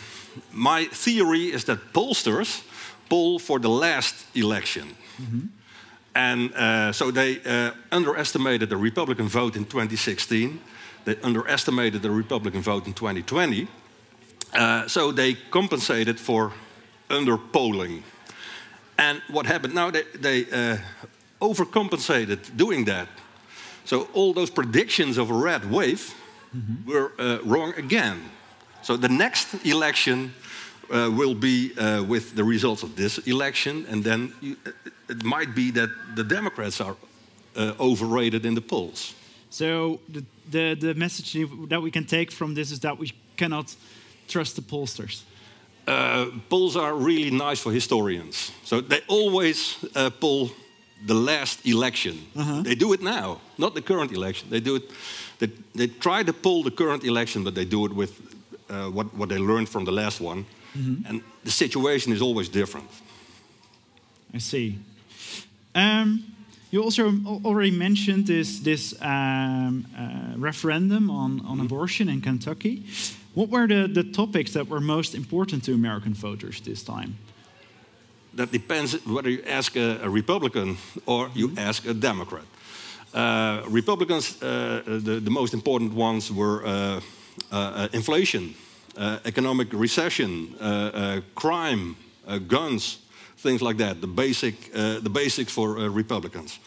my 0.53 0.89
theory 0.93 1.53
is 1.53 1.65
that 1.65 1.79
pollsters 1.93 2.63
poll 3.11 3.39
for 3.39 3.59
the 3.59 3.69
last 3.69 4.15
election. 4.35 4.97
And 6.15 6.53
uh, 6.55 6.93
so 6.93 7.11
they 7.11 7.41
uh, 7.45 7.73
underestimated 7.93 8.69
the 8.69 8.77
Republican 8.77 9.29
vote 9.29 9.57
in 9.57 9.65
2016. 9.65 10.61
They 11.05 11.17
underestimated 11.23 12.03
the 12.03 12.11
Republican 12.11 12.63
vote 12.63 12.87
in 12.87 12.95
2020. 12.95 13.69
Uh, 14.53 14.89
so 14.89 15.13
they 15.13 15.35
compensated 15.51 16.19
for 16.19 16.53
underpolling. 17.09 18.03
And 18.99 19.23
what 19.29 19.47
happened 19.47 19.75
now, 19.75 19.91
they, 19.91 20.05
they 20.15 20.47
uh, 20.51 20.79
overcompensated 21.41 22.57
doing 22.57 22.87
that. 22.87 23.09
So 23.85 24.09
all 24.13 24.33
those 24.35 24.51
predictions 24.51 25.19
of 25.19 25.31
a 25.31 25.35
red 25.35 25.71
wave 25.71 26.15
were 26.87 27.13
uh, 27.19 27.39
wrong 27.45 27.73
again. 27.77 28.31
So 28.83 28.97
the 28.97 29.09
next 29.09 29.65
election 29.65 30.33
uh, 30.91 31.11
will 31.11 31.35
be 31.35 31.73
uh, 31.79 32.03
with 32.03 32.35
the 32.35 32.45
results 32.45 32.83
of 32.83 32.95
this 32.95 33.19
election, 33.27 33.87
and 33.89 34.05
then 34.05 34.33
you, 34.41 34.57
uh, 34.67 34.71
it 35.09 35.23
might 35.23 35.55
be 35.55 35.71
that 35.73 35.91
the 36.15 36.25
Democrats 36.25 36.81
are 36.81 36.97
uh, 37.57 37.73
overrated 37.79 38.45
in 38.45 38.55
the 38.55 38.61
polls. 38.61 39.15
So 39.51 40.01
the, 40.09 40.25
the, 40.51 40.75
the 40.75 40.95
message 40.95 41.33
that 41.69 41.83
we 41.83 41.91
can 41.91 42.05
take 42.05 42.31
from 42.31 42.55
this 42.55 42.71
is 42.71 42.81
that 42.81 42.99
we 42.99 43.13
cannot 43.37 43.75
trust 44.29 44.55
the 44.57 44.63
pollsters. 44.63 45.23
Uh, 45.87 46.27
polls 46.49 46.77
are 46.77 46.95
really 46.95 47.31
nice 47.31 47.61
for 47.61 47.73
historians. 47.73 48.53
So 48.65 48.81
they 48.81 49.01
always 49.09 49.77
uh, 49.97 50.11
poll 50.11 50.51
the 51.07 51.15
last 51.15 51.67
election. 51.67 52.19
They 52.63 52.75
do 52.75 52.93
it 52.93 53.03
now, 53.03 53.41
not 53.57 53.75
the 53.75 53.83
current 53.83 54.13
election. 54.13 54.51
They 54.51 54.61
do 54.61 54.77
it. 54.77 54.83
They, 55.39 55.49
they 55.75 55.87
try 55.87 56.23
to 56.23 56.33
poll 56.33 56.63
the 56.63 56.71
current 56.71 57.05
election, 57.05 57.43
but 57.43 57.55
they 57.55 57.65
do 57.65 57.87
it 57.87 57.93
with 57.93 58.11
uh, 58.69 58.91
what, 58.91 59.07
what 59.15 59.29
they 59.29 59.39
learned 59.39 59.69
from 59.69 59.85
the 59.85 59.93
last 59.93 60.21
one. 60.21 60.45
And 60.75 61.23
the 61.45 61.51
situation 61.51 62.13
is 62.13 62.23
always 62.23 62.49
different. 62.49 62.89
I 64.35 64.39
see. 64.39 64.79
Um, 65.75 66.25
you 66.71 66.83
also 66.83 67.13
already 67.45 67.71
mentioned 67.71 68.27
this 68.27 68.61
this 68.61 68.95
um, 69.03 69.87
uh, 69.99 70.39
referendum 70.39 71.11
on, 71.11 71.41
on 71.47 71.61
abortion 71.61 72.09
in 72.09 72.21
Kentucky. 72.21 72.83
What 73.35 73.49
were 73.49 73.67
the, 73.67 73.89
the 73.89 74.05
topics 74.13 74.53
that 74.53 74.69
were 74.69 74.81
most 74.81 75.15
important 75.15 75.65
to 75.65 75.73
American 75.73 76.15
voters 76.15 76.61
this 76.61 76.83
time? 76.83 77.15
that 78.35 78.53
depends 78.53 78.95
whether 79.07 79.31
you 79.31 79.43
ask 79.47 79.77
a, 79.77 80.01
a 80.03 80.09
Republican 80.09 80.77
or 81.07 81.31
you 81.35 81.53
ask 81.57 81.87
a 81.87 81.95
Democrat. 81.95 82.45
Uh, 83.13 83.63
Republicans, 83.69 84.41
uh, 84.43 84.83
the, 84.87 85.21
the 85.21 85.31
most 85.31 85.55
important 85.55 85.93
ones 85.95 86.31
were 86.31 86.65
uh, 86.65 87.01
uh, 87.51 87.89
inflation, 87.93 88.45
uh, 88.45 88.70
economic 89.25 89.73
recession, 89.73 90.55
uh, 90.61 90.65
uh, 90.65 91.21
crime, 91.35 91.97
uh, 92.27 92.39
guns, 92.39 92.99
things 93.37 93.61
like 93.61 93.77
that. 93.79 94.01
The 94.01 94.07
basic, 94.07 94.55
uh, 94.75 95.01
the 95.03 95.11
basics 95.11 95.53
for 95.53 95.79
uh, 95.79 95.89
Republicans. 95.95 96.59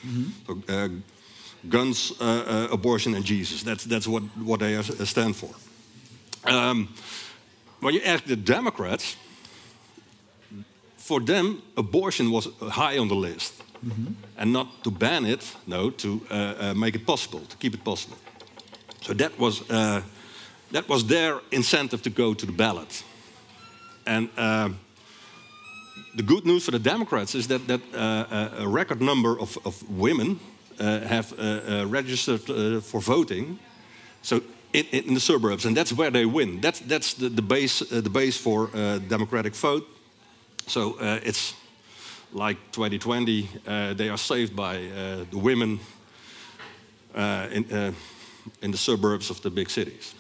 So, 0.48 0.54
uh, 0.70 0.88
guns, 1.70 2.12
uh, 2.20 2.24
uh, 2.24 2.68
abortion, 2.74 3.16
and 3.16 3.26
Jesus. 3.26 3.64
That's 3.64 3.84
that's 3.86 4.08
what 4.08 4.24
what 4.46 4.60
they 4.60 4.78
uh, 4.78 5.06
stand 5.06 5.36
for. 5.36 5.50
Um, 6.46 6.88
when 7.80 7.94
you 7.94 8.02
ask 8.06 8.24
the 8.26 8.36
Democrats, 8.36 9.18
for 10.98 11.22
them, 11.26 11.62
abortion 11.76 12.32
was 12.32 12.48
high 12.62 13.00
on 13.00 13.08
the 13.08 13.16
list. 13.16 13.54
And 14.38 14.52
not 14.52 14.68
to 14.84 14.92
ban 14.92 15.26
it, 15.26 15.58
no, 15.66 15.90
to 15.90 16.08
uh, 16.32 16.36
uh, 16.36 16.74
make 16.74 16.96
it 16.96 17.06
possible, 17.06 17.40
to 17.40 17.58
keep 17.58 17.74
it 17.74 17.84
possible. 17.84 18.18
So 19.02 19.14
that 19.14 19.38
was, 19.38 19.62
uh, 19.70 20.02
that 20.74 20.90
was 20.90 21.06
their 21.06 21.40
incentive 21.52 22.02
to 22.02 22.10
go 22.10 22.34
to 22.34 22.46
the 22.46 22.52
ballot. 22.52 23.04
And 24.06 24.30
uh, 24.36 24.70
the 26.16 26.24
good 26.24 26.46
news 26.46 26.66
for 26.66 26.72
the 26.72 26.80
Democrats 26.80 27.36
is 27.36 27.48
that, 27.48 27.68
that 27.68 27.82
uh, 27.94 27.98
uh, 27.98 28.50
a 28.64 28.68
record 28.68 29.00
number 29.00 29.40
of, 29.40 29.58
of 29.66 29.88
women 29.90 30.40
uh, 30.80 31.02
have 31.02 31.32
uh, 31.34 31.42
uh, 31.42 31.86
registered 31.86 32.42
for 32.84 33.00
voting. 33.00 33.60
So 34.24 34.42
in, 34.74 34.86
in 34.92 35.14
the 35.14 35.20
suburbs, 35.20 35.66
and 35.66 35.78
that's 35.78 35.94
where 35.94 36.10
they 36.10 36.26
win. 36.26 36.60
That's, 36.60 36.80
that's 36.80 37.14
the, 37.14 37.30
the, 37.30 37.44
base, 37.44 37.80
the 37.80 38.10
base 38.10 38.38
for 38.38 38.68
democratic 39.08 39.54
vote. 39.56 39.88
So 40.66 40.98
it's 41.00 41.54
like 42.32 42.58
2020, 42.72 43.48
uh, 43.68 43.94
they 43.94 44.10
are 44.10 44.18
saved 44.18 44.56
by 44.56 44.78
the 45.30 45.38
women 45.38 45.80
in, 47.16 47.94
in 48.64 48.72
the 48.72 48.78
suburbs 48.78 49.30
of 49.30 49.40
the 49.42 49.52
big 49.52 49.70
cities. 49.70 50.16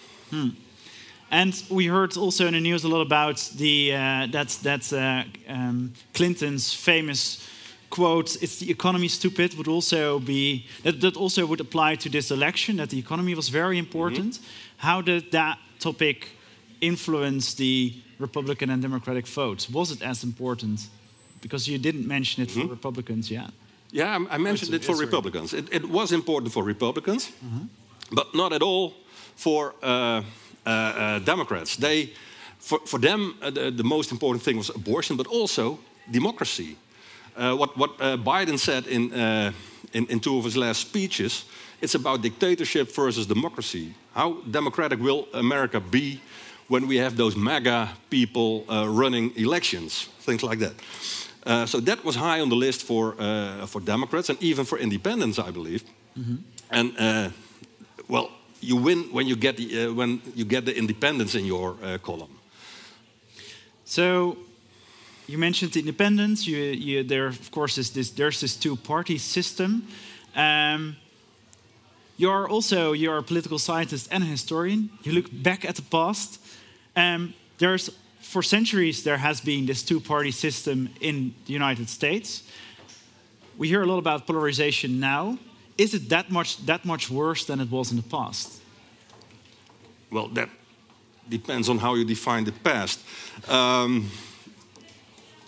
And 1.31 1.63
we 1.69 1.87
heard 1.87 2.17
also 2.17 2.45
in 2.45 2.53
the 2.53 2.59
news 2.59 2.83
a 2.83 2.87
lot 2.87 3.01
about 3.01 3.51
the 3.57 3.93
uh, 3.93 4.27
that's 4.31 4.57
that's 4.57 4.93
uh, 4.93 5.23
um, 5.47 5.93
Clinton's 6.13 6.73
famous 6.73 7.39
quote: 7.89 8.37
"It's 8.41 8.57
the 8.59 8.69
economy, 8.69 9.07
stupid." 9.07 9.53
Would 9.55 9.67
also 9.67 10.19
be 10.19 10.65
that, 10.83 10.99
that 11.01 11.15
also 11.15 11.45
would 11.45 11.59
apply 11.59 11.95
to 11.95 12.09
this 12.09 12.29
election. 12.31 12.77
That 12.77 12.89
the 12.89 12.99
economy 12.99 13.35
was 13.35 13.49
very 13.49 13.77
important. 13.77 14.39
How 14.77 15.01
did 15.01 15.31
that 15.31 15.57
topic 15.79 16.27
influence 16.81 17.55
the 17.55 17.93
Republican 18.19 18.69
and 18.69 18.81
Democratic 18.81 19.27
votes? 19.27 19.69
Was 19.69 19.91
it 19.91 20.01
as 20.01 20.23
important? 20.23 20.89
Because 21.41 21.71
you 21.71 21.79
didn't 21.79 22.07
mention 22.07 22.43
it 22.43 22.51
for 22.51 22.67
Republicans 22.69 23.29
yet. 23.29 23.51
Yeah, 23.91 24.17
I, 24.29 24.35
I 24.35 24.37
mentioned 24.37 24.73
it 24.73 24.85
for. 24.85 24.95
Republicans. 24.95 25.53
It, 25.53 25.67
it 25.71 25.89
was 25.89 26.11
important 26.11 26.53
for 26.53 26.63
Republicans, 26.63 27.31
but 28.11 28.33
not 28.33 28.53
at 28.53 28.61
all 28.61 28.93
for 29.35 29.73
uh, 29.81 30.21
uh, 30.65 30.69
uh, 30.69 31.19
Democrats. 31.19 31.75
They, 31.75 32.11
for, 32.59 32.79
for 32.85 32.99
them, 32.99 33.35
uh, 33.41 33.49
the, 33.49 33.71
the 33.71 33.83
most 33.83 34.11
important 34.11 34.43
thing 34.43 34.57
was 34.57 34.69
abortion, 34.69 35.17
but 35.17 35.27
also 35.27 35.79
democracy. 36.11 36.77
Uh, 37.35 37.55
what 37.55 37.75
what 37.77 37.89
uh, 37.99 38.17
Biden 38.17 38.57
said 38.57 38.87
in, 38.87 39.11
uh, 39.13 39.51
in, 39.93 40.05
in 40.07 40.19
two 40.19 40.37
of 40.37 40.43
his 40.43 40.55
last 40.55 40.81
speeches, 40.81 41.45
it's 41.81 41.95
about 41.95 42.21
dictatorship 42.21 42.95
versus 42.95 43.25
democracy. 43.25 43.93
How 44.13 44.37
democratic 44.51 44.99
will 44.99 45.27
America 45.33 45.79
be 45.79 46.19
when 46.67 46.87
we 46.87 46.97
have 46.97 47.15
those 47.15 47.35
MAGA 47.35 47.89
people 48.09 48.63
uh, 48.69 48.87
running 48.87 49.31
elections, 49.35 50.09
things 50.19 50.43
like 50.43 50.59
that. 50.59 50.73
Uh, 51.45 51.65
so 51.65 51.79
that 51.79 52.03
was 52.05 52.15
high 52.15 52.39
on 52.41 52.49
the 52.49 52.55
list 52.55 52.83
for, 52.83 53.15
uh, 53.19 53.65
for 53.65 53.81
Democrats 53.81 54.29
and 54.29 54.41
even 54.41 54.65
for 54.65 54.77
independents, 54.79 55.39
I 55.39 55.51
believe. 55.51 55.83
And 56.69 56.93
uh, 56.97 57.29
well, 58.13 58.29
you 58.61 58.75
win 58.75 59.11
when 59.11 59.25
you 59.25 59.35
get 59.35 59.57
the, 59.57 59.87
uh, 59.87 59.93
when 59.93 60.21
you 60.35 60.45
get 60.45 60.65
the 60.65 60.77
independents 60.77 61.33
in 61.33 61.45
your 61.45 61.75
uh, 61.81 61.97
column. 61.97 62.37
So 63.85 64.37
you 65.25 65.39
mentioned 65.39 65.75
independence. 65.75 66.45
You, 66.45 66.57
you, 66.57 67.03
there, 67.03 67.25
of 67.25 67.49
course, 67.49 67.79
is 67.79 67.89
this, 67.89 68.11
there's 68.11 68.39
this 68.39 68.55
two-party 68.55 69.17
system. 69.17 69.87
Um, 70.35 70.95
you're 72.17 72.47
also 72.47 72.93
you're 72.93 73.17
a 73.17 73.23
political 73.23 73.57
scientist 73.57 74.07
and 74.11 74.23
a 74.23 74.27
historian. 74.27 74.89
You 75.01 75.13
look 75.13 75.29
back 75.31 75.65
at 75.65 75.75
the 75.75 75.81
past. 75.81 76.39
Um, 76.95 77.33
there's 77.57 77.89
for 78.21 78.43
centuries 78.43 79.03
there 79.03 79.17
has 79.17 79.41
been 79.41 79.65
this 79.65 79.81
two-party 79.81 80.31
system 80.31 80.89
in 81.01 81.33
the 81.47 81.53
United 81.53 81.89
States. 81.89 82.43
We 83.57 83.69
hear 83.69 83.81
a 83.81 83.87
lot 83.87 83.97
about 83.97 84.27
polarization 84.27 84.99
now. 84.99 85.39
Is 85.77 85.93
it 85.93 86.09
that 86.09 86.29
much 86.29 86.65
that 86.65 86.85
much 86.85 87.09
worse 87.09 87.45
than 87.45 87.59
it 87.59 87.69
was 87.71 87.91
in 87.91 87.97
the 87.97 88.03
past? 88.03 88.61
Well, 90.11 90.27
that 90.33 90.49
depends 91.27 91.69
on 91.69 91.79
how 91.79 91.95
you 91.95 92.05
define 92.05 92.43
the 92.45 92.51
past. 92.51 92.99
Um, 93.49 94.11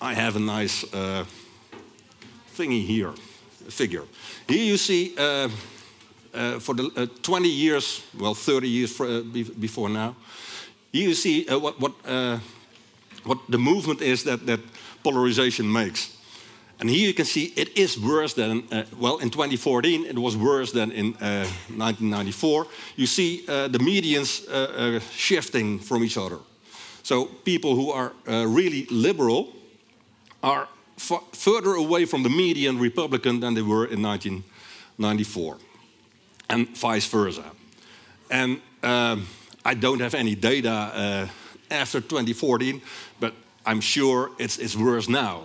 I 0.01 0.13
have 0.13 0.35
a 0.35 0.39
nice 0.39 0.83
uh, 0.93 1.25
thingy 2.55 2.85
here, 2.85 3.13
a 3.67 3.71
figure. 3.71 4.03
Here 4.47 4.63
you 4.63 4.77
see, 4.77 5.13
uh, 5.17 5.49
uh, 6.33 6.59
for 6.59 6.75
the 6.75 6.91
uh, 6.95 7.05
20 7.21 7.47
years, 7.47 8.03
well, 8.19 8.33
30 8.33 8.67
years 8.67 8.91
for, 8.91 9.05
uh, 9.05 9.21
be- 9.21 9.43
before 9.43 9.89
now, 9.89 10.15
here 10.91 11.09
you 11.09 11.15
see 11.15 11.47
uh, 11.47 11.59
what, 11.59 11.79
what, 11.79 11.93
what 13.23 13.39
the 13.49 13.57
movement 13.57 14.01
is 14.01 14.23
that, 14.23 14.45
that 14.45 14.59
polarization 15.03 15.71
makes. 15.71 16.17
And 16.79 16.89
here 16.89 17.07
you 17.07 17.13
can 17.13 17.25
see 17.25 17.53
it 17.55 17.77
is 17.77 17.97
worse 17.97 18.33
than, 18.33 18.63
uh, 18.71 18.83
well, 18.99 19.17
in 19.17 19.29
2014 19.29 20.05
it 20.05 20.19
was 20.19 20.35
worse 20.35 20.71
than 20.71 20.91
in 20.91 21.13
uh, 21.15 21.47
1994. 21.69 22.67
You 22.97 23.07
see 23.07 23.45
uh, 23.47 23.69
the 23.69 23.79
medians 23.79 24.47
uh, 24.49 24.97
uh, 24.97 24.99
shifting 25.11 25.79
from 25.79 26.03
each 26.03 26.17
other. 26.17 26.39
So 27.03 27.25
people 27.25 27.75
who 27.75 27.91
are 27.91 28.11
uh, 28.27 28.45
really 28.47 28.87
liberal 28.89 29.53
are 30.43 30.67
further 30.97 31.73
away 31.75 32.05
from 32.05 32.23
the 32.23 32.29
median 32.29 32.79
Republican 32.79 33.39
than 33.39 33.53
they 33.53 33.61
were 33.61 33.85
in 33.85 34.01
1994, 34.01 35.57
and 36.49 36.77
vice 36.77 37.05
versa. 37.07 37.43
And 38.31 38.61
um, 38.81 39.27
I 39.63 39.73
don't 39.75 39.99
have 40.01 40.13
any 40.13 40.35
data 40.35 41.29
after 41.69 41.99
2014, 41.99 42.81
but 43.19 43.33
I'm 43.65 43.81
sure 43.81 44.31
it's, 44.39 44.57
it's 44.57 44.75
worse 44.75 45.09
now. 45.09 45.43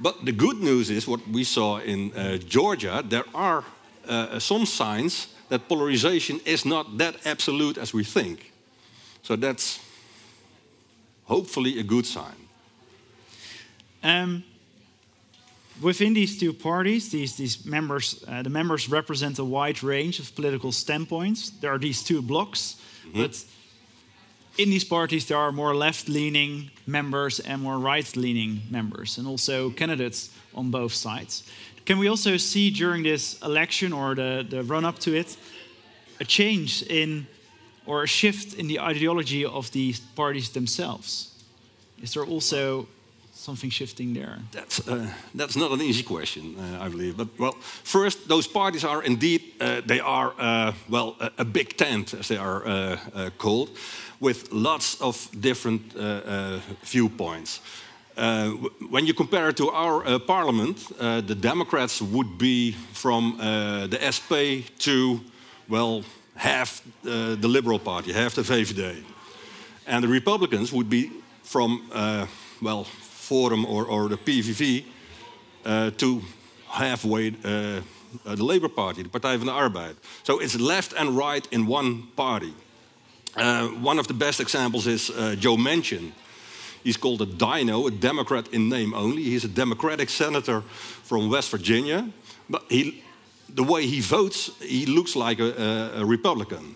But 0.00 0.24
the 0.24 0.32
good 0.32 0.60
news 0.60 0.90
is 0.90 1.08
what 1.08 1.26
we 1.28 1.44
saw 1.44 1.78
in 1.78 2.12
uh, 2.12 2.38
Georgia. 2.38 3.02
There 3.06 3.24
are 3.34 3.64
uh, 4.08 4.38
some 4.38 4.66
signs 4.66 5.28
that 5.48 5.68
polarization 5.68 6.40
is 6.44 6.64
not 6.64 6.98
that 6.98 7.16
absolute 7.26 7.78
as 7.78 7.92
we 7.92 8.04
think. 8.04 8.52
So 9.22 9.36
that's 9.36 9.80
hopefully 11.24 11.78
a 11.78 11.82
good 11.82 12.06
sign. 12.06 12.48
Um, 14.02 14.44
within 15.80 16.14
these 16.14 16.38
two 16.38 16.52
parties, 16.52 17.10
these, 17.10 17.36
these 17.36 17.64
members, 17.66 18.24
uh, 18.28 18.42
the 18.42 18.50
members 18.50 18.88
represent 18.88 19.38
a 19.38 19.44
wide 19.44 19.82
range 19.82 20.20
of 20.20 20.34
political 20.34 20.72
standpoints. 20.72 21.50
There 21.50 21.72
are 21.72 21.78
these 21.78 22.02
two 22.02 22.22
blocks, 22.22 22.76
but 23.14 23.44
in 24.58 24.70
these 24.70 24.84
parties 24.84 25.26
there 25.26 25.38
are 25.38 25.52
more 25.52 25.74
left-leaning 25.74 26.70
members 26.86 27.40
and 27.40 27.62
more 27.62 27.78
right-leaning 27.78 28.62
members, 28.70 29.18
and 29.18 29.26
also 29.26 29.70
candidates 29.70 30.30
on 30.54 30.70
both 30.70 30.92
sides. 30.92 31.44
Can 31.86 31.98
we 31.98 32.08
also 32.08 32.36
see 32.36 32.70
during 32.70 33.02
this 33.02 33.40
election 33.40 33.92
or 33.92 34.14
the, 34.14 34.44
the 34.48 34.62
run-up 34.62 34.98
to 34.98 35.14
it 35.14 35.36
a 36.20 36.24
change 36.24 36.82
in 36.82 37.26
or 37.86 38.02
a 38.02 38.06
shift 38.06 38.54
in 38.54 38.66
the 38.66 38.80
ideology 38.80 39.44
of 39.44 39.70
these 39.70 40.00
parties 40.00 40.50
themselves? 40.50 41.32
Is 42.02 42.12
there 42.12 42.24
also 42.24 42.88
something 43.38 43.70
shifting 43.70 44.14
there? 44.14 44.38
That's, 44.52 44.88
uh, 44.88 45.06
that's 45.34 45.56
not 45.56 45.70
an 45.70 45.80
easy 45.80 46.02
question, 46.02 46.56
uh, 46.58 46.84
I 46.84 46.88
believe. 46.88 47.16
But 47.16 47.28
well, 47.38 47.56
first, 47.84 48.28
those 48.28 48.48
parties 48.48 48.84
are 48.84 49.02
indeed 49.02 49.40
uh, 49.60 49.80
they 49.86 50.00
are 50.00 50.34
uh, 50.38 50.72
well 50.88 51.16
a, 51.20 51.30
a, 51.38 51.44
big 51.44 51.76
tent, 51.76 52.14
as 52.14 52.28
they 52.28 52.36
are 52.36 52.66
uh, 52.66 52.98
uh, 53.14 53.30
called, 53.38 53.70
with 54.20 54.52
lots 54.52 55.00
of 55.00 55.28
different 55.40 55.82
viewpoints. 56.82 57.60
when 58.90 59.06
you 59.06 59.14
compare 59.14 59.48
it 59.48 59.56
to 59.56 59.70
our 59.70 60.18
parliament, 60.18 60.76
the 61.26 61.36
Democrats 61.40 62.02
would 62.02 62.38
be 62.38 62.72
from 62.92 63.36
the 63.90 63.98
SP 64.00 64.34
to 64.78 65.20
well 65.68 66.02
half 66.34 66.82
the 67.02 67.48
Liberal 67.48 67.78
Party, 67.78 68.12
half 68.12 68.34
the 68.34 68.42
VVD, 68.42 69.04
and 69.86 70.02
the 70.02 70.08
Republicans 70.08 70.72
would 70.72 70.88
be 70.88 71.10
from 71.42 71.88
well 72.60 72.86
Forum 73.28 73.64
or, 73.64 73.86
or 73.86 74.08
the 74.08 74.16
PVV 74.16 74.84
uh, 75.64 75.90
to 75.90 76.22
halfway 76.66 77.28
uh, 77.44 77.80
the 78.24 78.44
Labour 78.44 78.68
Party, 78.68 79.02
the 79.02 79.08
Partij 79.08 79.36
van 79.38 79.46
de 79.46 79.52
Arbeid. 79.52 79.96
So 80.22 80.40
it's 80.40 80.54
left 80.54 80.94
and 80.94 81.16
right 81.16 81.46
in 81.50 81.66
one 81.66 82.02
party. 82.14 82.52
Uh, 83.36 83.66
one 83.82 83.98
of 83.98 84.06
the 84.06 84.14
best 84.14 84.40
examples 84.40 84.86
is 84.86 85.10
uh, 85.10 85.36
Joe 85.38 85.56
Manchin. 85.56 86.12
He's 86.82 86.96
called 86.96 87.20
a 87.20 87.26
dino, 87.26 87.86
a 87.86 87.90
Democrat 87.90 88.48
in 88.48 88.68
name 88.68 88.94
only. 88.94 89.22
He's 89.22 89.44
a 89.44 89.54
Democratic 89.54 90.08
senator 90.08 90.62
from 91.02 91.28
West 91.28 91.50
Virginia. 91.50 92.08
But 92.48 92.62
he, 92.68 93.02
the 93.54 93.62
way 93.62 93.86
he 93.86 94.00
votes, 94.00 94.50
he 94.60 94.86
looks 94.86 95.14
like 95.14 95.38
a, 95.42 95.52
a, 95.96 96.00
a 96.02 96.04
Republican. 96.06 96.74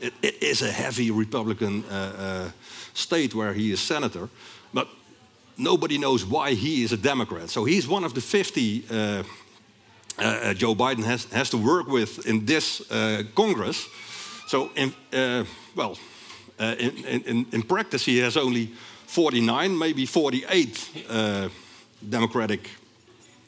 It, 0.00 0.12
it 0.20 0.42
is 0.42 0.62
a 0.62 0.70
heavy 0.70 1.10
Republican 1.10 1.84
uh, 1.84 2.12
uh, 2.18 2.50
state 2.92 3.34
where 3.34 3.54
he 3.54 3.72
is 3.72 3.80
senator. 3.80 4.28
But 4.72 4.88
nobody 5.56 5.98
knows 5.98 6.24
why 6.24 6.54
he 6.54 6.82
is 6.82 6.92
a 6.92 6.96
Democrat. 6.96 7.50
So 7.50 7.64
he's 7.64 7.88
one 7.88 8.04
of 8.04 8.12
the 8.14 8.20
50 8.20 8.84
uh, 8.90 9.22
uh, 10.18 10.22
uh, 10.22 10.54
Joe 10.54 10.74
Biden 10.74 11.04
has, 11.04 11.24
has 11.26 11.50
to 11.50 11.58
work 11.58 11.88
with 11.88 12.26
in 12.26 12.46
this 12.46 12.80
uh, 12.90 13.22
Congress. 13.34 13.86
So, 14.46 14.70
in, 14.74 14.94
uh, 15.12 15.44
well, 15.74 15.98
uh, 16.58 16.74
in, 16.78 17.04
in, 17.04 17.46
in, 17.52 17.62
practice, 17.62 18.06
he 18.06 18.18
has 18.20 18.36
only 18.36 18.70
49, 19.06 19.78
maybe 19.78 20.06
48 20.06 21.50
Democratic 22.08 22.70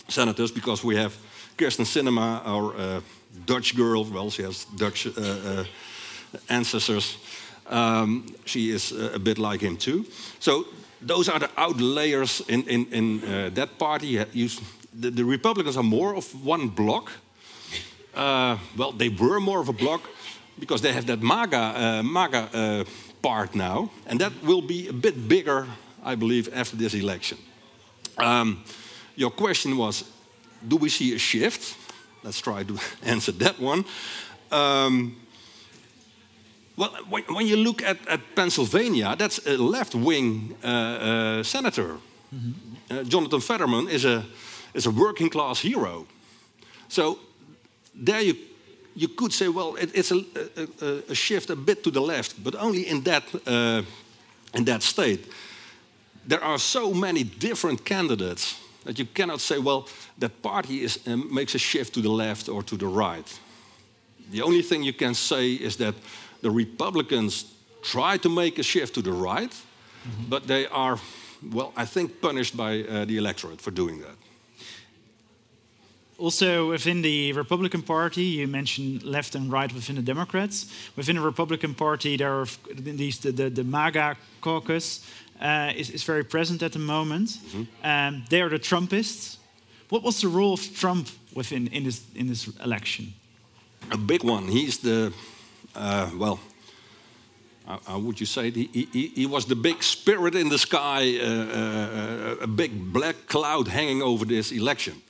senators 0.09 0.53
because 0.53 0.85
we 0.85 0.97
have 0.97 1.17
Kyrsten 1.57 1.87
Sinema, 1.87 2.43
our 2.45 3.03
Dutch 3.47 3.75
girl. 3.75 4.05
Well, 4.05 4.31
she 4.31 4.43
has 4.43 4.67
Dutch 4.77 5.07
ancestors. 6.51 7.17
Um, 7.67 8.27
she 8.45 8.71
is 8.71 8.93
a 8.93 9.19
bit 9.19 9.39
like 9.39 9.61
him 9.61 9.77
too. 9.77 10.05
So 10.39 10.67
those 11.01 11.29
are 11.29 11.39
the 11.39 11.49
outlayers 11.57 12.49
in, 12.49 12.63
in, 12.65 12.87
in 12.93 13.25
uh, 13.25 13.51
that 13.55 13.79
party. 13.79 14.25
You, 14.33 14.49
the, 14.93 15.11
the, 15.11 15.25
Republicans 15.25 15.77
are 15.77 15.83
more 15.83 16.15
of 16.17 16.45
one 16.45 16.69
block. 16.69 17.13
Uh, 18.15 18.59
well, 18.77 18.93
they 18.93 19.09
were 19.09 19.41
more 19.41 19.61
of 19.61 19.69
a 19.69 19.73
block 19.73 20.03
because 20.59 20.83
they 20.83 20.93
have 20.93 21.07
that 21.07 21.23
MAGA, 21.23 21.57
uh, 21.57 22.03
MAGA 22.03 22.49
uh, 22.53 22.85
part 23.23 23.55
now, 23.55 23.91
and 24.07 24.21
that 24.21 24.33
will 24.43 24.63
be 24.63 24.89
a 24.89 24.93
bit 24.93 25.29
bigger, 25.29 25.67
I 26.05 26.17
believe, 26.17 26.49
after 26.53 26.77
this 26.77 26.95
election. 26.95 27.39
Um, 28.17 28.65
your 29.15 29.31
question 29.31 29.77
was, 29.77 30.05
do 30.67 30.77
we 30.77 30.89
see 30.89 31.15
a 31.15 31.19
shift? 31.19 31.77
Let's 32.25 32.41
try 32.41 32.65
to 32.65 32.79
answer 33.05 33.33
that 33.33 33.61
one. 33.61 33.85
Um, 34.51 35.17
well, 36.79 36.97
when, 37.09 37.25
when 37.25 37.47
you 37.47 37.57
look 37.57 37.83
at, 37.83 37.97
at, 38.07 38.21
Pennsylvania, 38.35 39.17
that's 39.17 39.47
a 39.47 39.57
left 39.57 39.95
wing 39.95 40.57
uh, 40.63 40.69
uh, 40.69 41.43
senator. 41.43 41.99
Mm 42.31 42.39
-hmm. 42.39 43.01
uh, 43.01 43.09
Jonathan 43.09 43.41
Fetterman 43.41 43.89
is 43.89 44.05
a, 44.05 44.25
is 44.73 44.87
a 44.87 44.91
working 44.91 45.31
class 45.31 45.61
hero. 45.61 46.07
So 46.89 47.19
there 48.05 48.25
you, 48.25 48.37
you 48.93 49.15
could 49.15 49.33
say, 49.33 49.49
well, 49.49 49.77
it, 49.77 49.91
it's 49.93 50.11
a, 50.11 50.25
a, 50.81 51.03
a, 51.09 51.15
shift 51.15 51.51
a 51.51 51.57
bit 51.57 51.83
to 51.83 51.91
the 51.91 52.01
left, 52.01 52.35
but 52.43 52.55
only 52.55 52.87
in 52.87 53.03
that, 53.03 53.23
uh, 53.47 53.85
in 54.53 54.65
that 54.65 54.83
state. 54.83 55.21
There 56.29 56.43
are 56.43 56.59
so 56.59 56.93
many 56.95 57.31
different 57.39 57.83
candidates 57.83 58.57
that 58.85 58.99
you 58.99 59.09
cannot 59.13 59.41
say, 59.41 59.63
well, 59.63 59.85
that 60.19 60.31
party 60.41 60.75
is, 60.75 60.99
um, 61.07 61.27
makes 61.31 61.55
a 61.55 61.59
shift 61.59 61.93
to 61.93 62.01
the 62.01 62.09
left 62.09 62.49
or 62.49 62.65
to 62.65 62.77
the 62.77 62.87
right. 62.87 63.41
The 64.31 64.43
only 64.43 64.63
thing 64.63 64.85
you 64.85 64.97
can 64.97 65.15
say 65.15 65.53
is 65.53 65.77
that 65.77 65.95
the 66.41 66.51
Republicans 66.51 67.45
try 67.83 68.19
to 68.19 68.29
make 68.29 68.59
a 68.59 68.63
shift 68.63 68.95
to 68.95 69.03
the 69.03 69.13
right, 69.13 69.55
mm 70.05 70.11
-hmm. 70.11 70.29
but 70.29 70.47
they 70.47 70.69
are, 70.69 70.99
well, 71.53 71.73
I 71.77 71.87
think, 71.87 72.21
punished 72.21 72.57
by 72.57 72.85
uh, 72.85 73.07
the 73.07 73.17
electorate 73.17 73.63
for 73.63 73.73
doing 73.73 74.03
that. 74.03 74.17
Also, 76.19 76.71
within 76.71 77.03
the 77.03 77.33
Republican 77.33 77.83
Party, 77.83 78.23
you 78.23 78.49
mentioned 78.49 79.03
left 79.03 79.35
and 79.37 79.53
right 79.53 79.73
within 79.73 79.95
the 79.95 80.03
Democrats. 80.03 80.67
Within 80.97 81.15
the 81.15 81.23
Republican 81.23 81.75
Party, 81.75 82.17
there 82.17 82.31
are 82.31 82.47
these 82.97 83.19
the, 83.19 83.33
the, 83.33 83.51
the 83.51 83.63
MAGA 83.63 84.17
caucus 84.41 85.01
uh, 85.41 85.73
is, 85.77 85.91
is 85.91 86.05
very 86.05 86.25
present 86.25 86.63
at 86.63 86.73
the 86.73 86.79
moment. 86.79 87.39
Mm 87.41 87.51
-hmm. 87.51 88.09
um, 88.09 88.25
they 88.29 88.41
are 88.41 88.49
the 88.49 88.59
Trumpists. 88.59 89.39
What 89.89 90.03
was 90.03 90.19
the 90.19 90.29
role 90.29 90.53
of 90.53 90.61
Trump 90.79 91.09
within 91.33 91.69
in 91.73 91.85
this 91.85 92.01
in 92.15 92.27
this 92.27 92.49
election? 92.65 93.15
A 93.91 93.97
big 93.97 94.25
one. 94.25 94.53
He's 94.53 94.79
the 94.79 95.13
uh, 95.75 96.11
well, 96.17 96.41
how 97.87 97.99
would 97.99 98.19
you 98.19 98.27
say? 98.27 98.51
He, 98.51 98.89
he, 98.93 99.07
he, 99.09 99.27
was 99.27 99.45
the 99.45 99.55
big 99.55 99.83
spirit 99.83 100.35
in 100.35 100.49
the 100.49 100.59
sky, 100.59 101.19
uh, 101.19 101.25
uh, 101.25 102.37
a 102.41 102.47
big 102.47 102.93
black 102.93 103.27
cloud 103.27 103.69
hanging 103.69 104.01
over 104.03 104.25
this 104.25 104.53
election. 104.53 105.03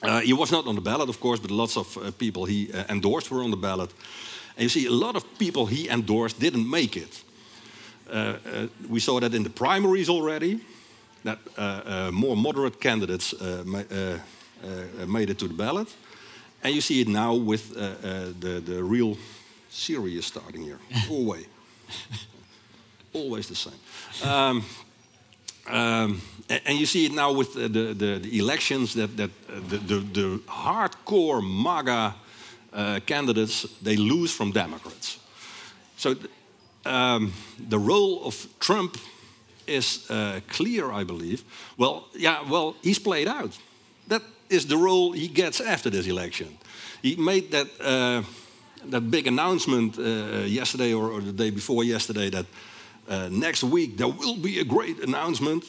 Uh, 0.00 0.20
he 0.20 0.32
was 0.32 0.52
not 0.52 0.66
on 0.66 0.76
the 0.76 0.80
ballot, 0.80 1.08
of 1.08 1.18
course, 1.18 1.40
but 1.40 1.50
lots 1.50 1.76
of 1.76 1.96
uh, 1.96 2.12
people 2.12 2.44
he 2.44 2.72
uh, 2.72 2.84
endorsed 2.88 3.30
were 3.32 3.42
on 3.42 3.50
the 3.50 3.56
ballot. 3.56 3.92
And 4.56 4.62
you 4.62 4.68
see, 4.68 4.86
a 4.86 4.92
lot 4.92 5.16
of 5.16 5.24
people 5.38 5.66
he 5.66 5.88
endorsed 5.88 6.38
didn't 6.38 6.70
make 6.70 6.96
it. 6.96 7.22
we 8.88 9.00
saw 9.00 9.20
that 9.20 9.34
in 9.34 9.42
the 9.42 9.50
primaries 9.50 10.08
already, 10.08 10.60
that 11.24 11.38
more 12.12 12.36
moderate 12.36 12.80
candidates 12.80 13.34
ma 13.64 13.82
made 15.06 15.30
it 15.30 15.38
to 15.38 15.48
the 15.48 15.54
ballot. 15.54 15.88
And 16.62 16.74
you 16.74 16.80
see 16.80 17.00
it 17.00 17.08
now 17.08 17.34
with 17.34 17.74
the, 18.40 18.62
the 18.64 18.82
real 18.82 19.16
serious 19.70 20.26
starting 20.26 20.62
here. 20.62 20.78
Always. 21.10 21.46
Always 23.12 23.48
the 23.48 23.54
same. 23.54 24.28
Um, 24.28 24.64
um, 25.66 26.22
and, 26.48 26.78
you 26.78 26.86
see 26.86 27.06
it 27.06 27.12
now 27.12 27.32
with 27.32 27.54
the, 27.54 27.68
the, 27.68 28.18
the 28.18 28.38
elections 28.38 28.94
that, 28.94 29.16
that 29.16 29.30
uh, 29.48 29.60
the, 29.68 29.76
the, 29.78 29.98
the, 29.98 30.38
hardcore 30.46 31.42
MAGA 31.42 32.14
uh, 32.72 33.00
candidates, 33.04 33.66
they 33.82 33.96
lose 33.96 34.32
from 34.32 34.52
Democrats. 34.52 35.18
So 35.96 36.16
um, 36.86 37.32
the 37.58 37.78
role 37.78 38.24
of 38.24 38.46
Trump 38.60 38.96
is 39.66 40.10
uh, 40.10 40.40
clear, 40.48 40.90
I 40.90 41.04
believe. 41.04 41.44
Well, 41.76 42.08
yeah, 42.14 42.48
well, 42.48 42.76
he's 42.82 42.98
played 42.98 43.28
out. 43.28 43.58
That 44.06 44.22
is 44.48 44.66
the 44.66 44.76
role 44.76 45.12
he 45.12 45.28
gets 45.28 45.60
after 45.60 45.90
this 45.90 46.06
election. 46.06 46.56
He 47.02 47.16
made 47.16 47.50
that 47.50 47.68
uh, 47.80 48.22
that 48.86 49.10
big 49.10 49.26
announcement 49.26 49.98
uh, 49.98 50.46
yesterday 50.46 50.92
or, 50.92 51.10
or, 51.10 51.20
the 51.20 51.32
day 51.32 51.50
before 51.50 51.84
yesterday 51.84 52.30
that 52.30 52.46
uh, 53.08 53.28
next 53.30 53.64
week 53.64 53.96
there 53.96 54.08
will 54.08 54.36
be 54.36 54.60
a 54.60 54.64
great 54.64 54.98
announcement. 55.00 55.64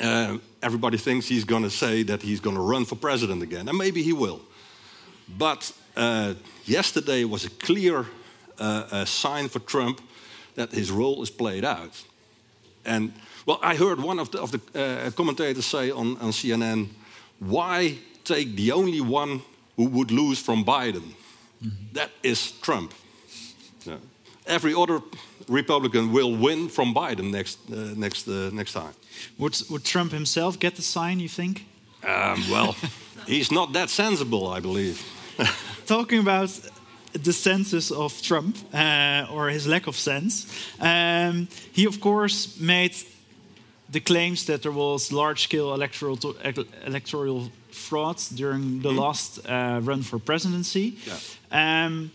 Uh, 0.00 0.38
everybody 0.62 0.98
thinks 0.98 1.28
he's 1.28 1.44
going 1.44 1.62
to 1.62 1.70
say 1.70 2.02
that 2.02 2.22
he's 2.22 2.40
going 2.40 2.56
to 2.56 2.62
run 2.62 2.84
for 2.84 2.96
president 2.96 3.42
again, 3.42 3.68
and 3.68 3.78
maybe 3.78 4.02
he 4.02 4.12
will. 4.12 4.40
But 5.38 5.72
uh, 5.96 6.34
yesterday 6.64 7.24
was 7.24 7.44
a 7.44 7.50
clear 7.50 8.06
uh, 8.58 9.04
sign 9.04 9.48
for 9.48 9.60
Trump 9.60 10.00
that 10.54 10.72
his 10.72 10.90
role 10.90 11.22
is 11.22 11.30
played 11.30 11.64
out. 11.64 12.04
And 12.84 13.12
well, 13.46 13.58
I 13.62 13.76
heard 13.76 14.00
one 14.00 14.18
of 14.18 14.30
the, 14.30 14.40
of 14.40 14.50
the 14.50 14.60
uh, 14.74 15.10
commentators 15.12 15.66
say 15.66 15.90
on, 15.90 16.16
on 16.18 16.30
CNN, 16.30 16.88
why 17.38 17.98
take 18.24 18.56
the 18.56 18.72
only 18.72 19.00
one 19.00 19.42
who 19.76 19.88
would 19.88 20.10
lose 20.10 20.40
from 20.40 20.64
Biden? 20.64 21.14
-hmm. 21.62 21.92
That 21.92 22.10
is 22.22 22.52
Trump. 22.60 22.92
Yeah. 23.84 23.98
Every 24.46 24.74
other 24.74 25.00
Republican 25.48 26.12
will 26.12 26.36
win 26.36 26.68
from 26.68 26.94
Biden 26.94 27.30
next 27.30 27.58
uh, 27.70 27.94
next 27.96 28.28
uh, 28.28 28.50
next 28.52 28.72
time. 28.72 28.94
Would, 29.38 29.62
would 29.68 29.84
Trump 29.84 30.12
himself 30.12 30.58
get 30.58 30.74
the 30.74 30.82
sign, 30.82 31.20
you 31.20 31.28
think? 31.28 31.64
Um, 32.04 32.44
well, 32.50 32.76
he's 33.26 33.50
not 33.50 33.72
that 33.72 33.90
sensible, 33.90 34.48
I 34.48 34.60
believe. 34.60 34.98
Talking 35.86 36.20
about 36.20 36.60
the 37.12 37.32
senses 37.32 37.90
of 37.90 38.20
Trump, 38.22 38.56
uh, 38.72 39.26
or 39.32 39.48
his 39.48 39.66
lack 39.66 39.86
of 39.86 39.96
sense, 39.96 40.46
um, 40.80 41.48
he 41.72 41.86
of 41.86 42.00
course 42.00 42.58
made 42.60 42.94
the 43.88 44.00
claims 44.00 44.44
that 44.44 44.62
there 44.62 44.72
was 44.72 45.12
large-scale 45.12 45.72
electoral 45.72 46.18
electoral 46.84 47.50
fraud 47.70 48.16
during 48.34 48.82
the 48.82 48.90
mm. 48.90 48.98
last 48.98 49.38
uh, 49.48 49.80
run 49.82 50.02
for 50.02 50.18
presidency. 50.18 50.96
Yeah. 51.06 51.14
Um, 51.50 52.10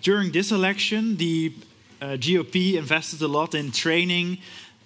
during 0.00 0.32
this 0.32 0.52
election, 0.52 1.16
the 1.16 1.52
uh, 2.00 2.06
GOP 2.16 2.74
invested 2.74 3.22
a 3.22 3.28
lot 3.28 3.54
in 3.54 3.72
training 3.72 4.38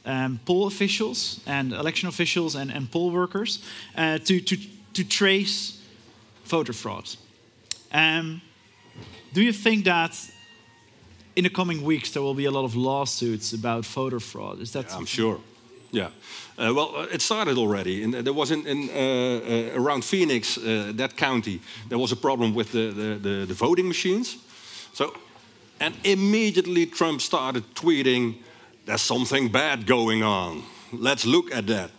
um, 0.05 0.41
poll 0.45 0.67
officials 0.67 1.41
and 1.47 1.73
election 1.73 2.09
officials 2.09 2.55
and, 2.55 2.71
and 2.71 2.91
poll 2.91 3.11
workers 3.11 3.65
uh, 3.97 4.19
to, 4.19 4.41
to, 4.41 4.57
to 4.95 5.05
trace 5.05 5.81
voter 6.45 6.73
fraud. 6.73 7.09
Um, 7.93 8.41
do 9.33 9.43
you 9.43 9.53
think 9.53 9.85
that 9.85 10.19
in 11.37 11.45
the 11.45 11.51
coming 11.51 11.83
weeks 11.83 12.11
there 12.11 12.23
will 12.23 12.35
be 12.35 12.45
a 12.47 12.51
lot 12.51 12.65
of 12.65 12.75
lawsuits 12.75 13.53
about 13.53 13.87
voter 13.87 14.21
fraud? 14.21 14.61
Is 14.61 14.73
that? 14.73 14.87
Yeah, 14.89 14.97
I'm 14.97 15.07
sure. 15.07 15.41
Yeah. 15.93 16.09
Uh, 16.59 16.73
well, 16.75 16.97
uh, 16.97 17.07
it 17.13 17.23
started 17.23 17.59
already. 17.59 18.03
And 18.03 18.15
there 18.15 18.33
was 18.33 18.51
in, 18.51 18.67
in 18.67 18.89
uh, 18.89 18.93
uh 18.95 19.81
around 19.81 20.05
Phoenix, 20.05 20.59
uh, 20.59 20.93
that 20.97 21.17
county, 21.17 21.61
there 21.89 21.99
was 21.99 22.13
a 22.13 22.17
problem 22.17 22.55
with 22.55 22.73
the, 22.73 22.91
the, 22.91 23.19
the, 23.19 23.47
the 23.47 23.55
voting 23.55 23.87
machines. 23.87 24.39
So, 24.95 25.15
and 25.81 25.95
immediately 26.05 26.87
Trump 26.87 27.21
started 27.21 27.63
tweeting, 27.75 28.37
"There's 28.85 29.03
something 29.03 29.51
bad 29.53 29.87
going 29.87 30.23
on. 30.23 30.63
Let's 30.93 31.25
look 31.25 31.55
at 31.55 31.67
that." 31.67 31.91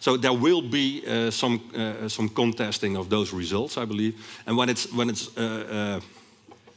So 0.00 0.16
there 0.16 0.32
will 0.32 0.62
be 0.62 1.02
uh, 1.06 1.30
some 1.30 1.60
some 2.08 2.28
contesting 2.28 2.96
of 2.96 3.08
those 3.08 3.36
results, 3.36 3.76
I 3.76 3.86
believe. 3.86 4.14
And 4.46 4.56
when 4.56 4.68
it's 4.68 4.86
when 4.92 5.08
it's 5.10 5.30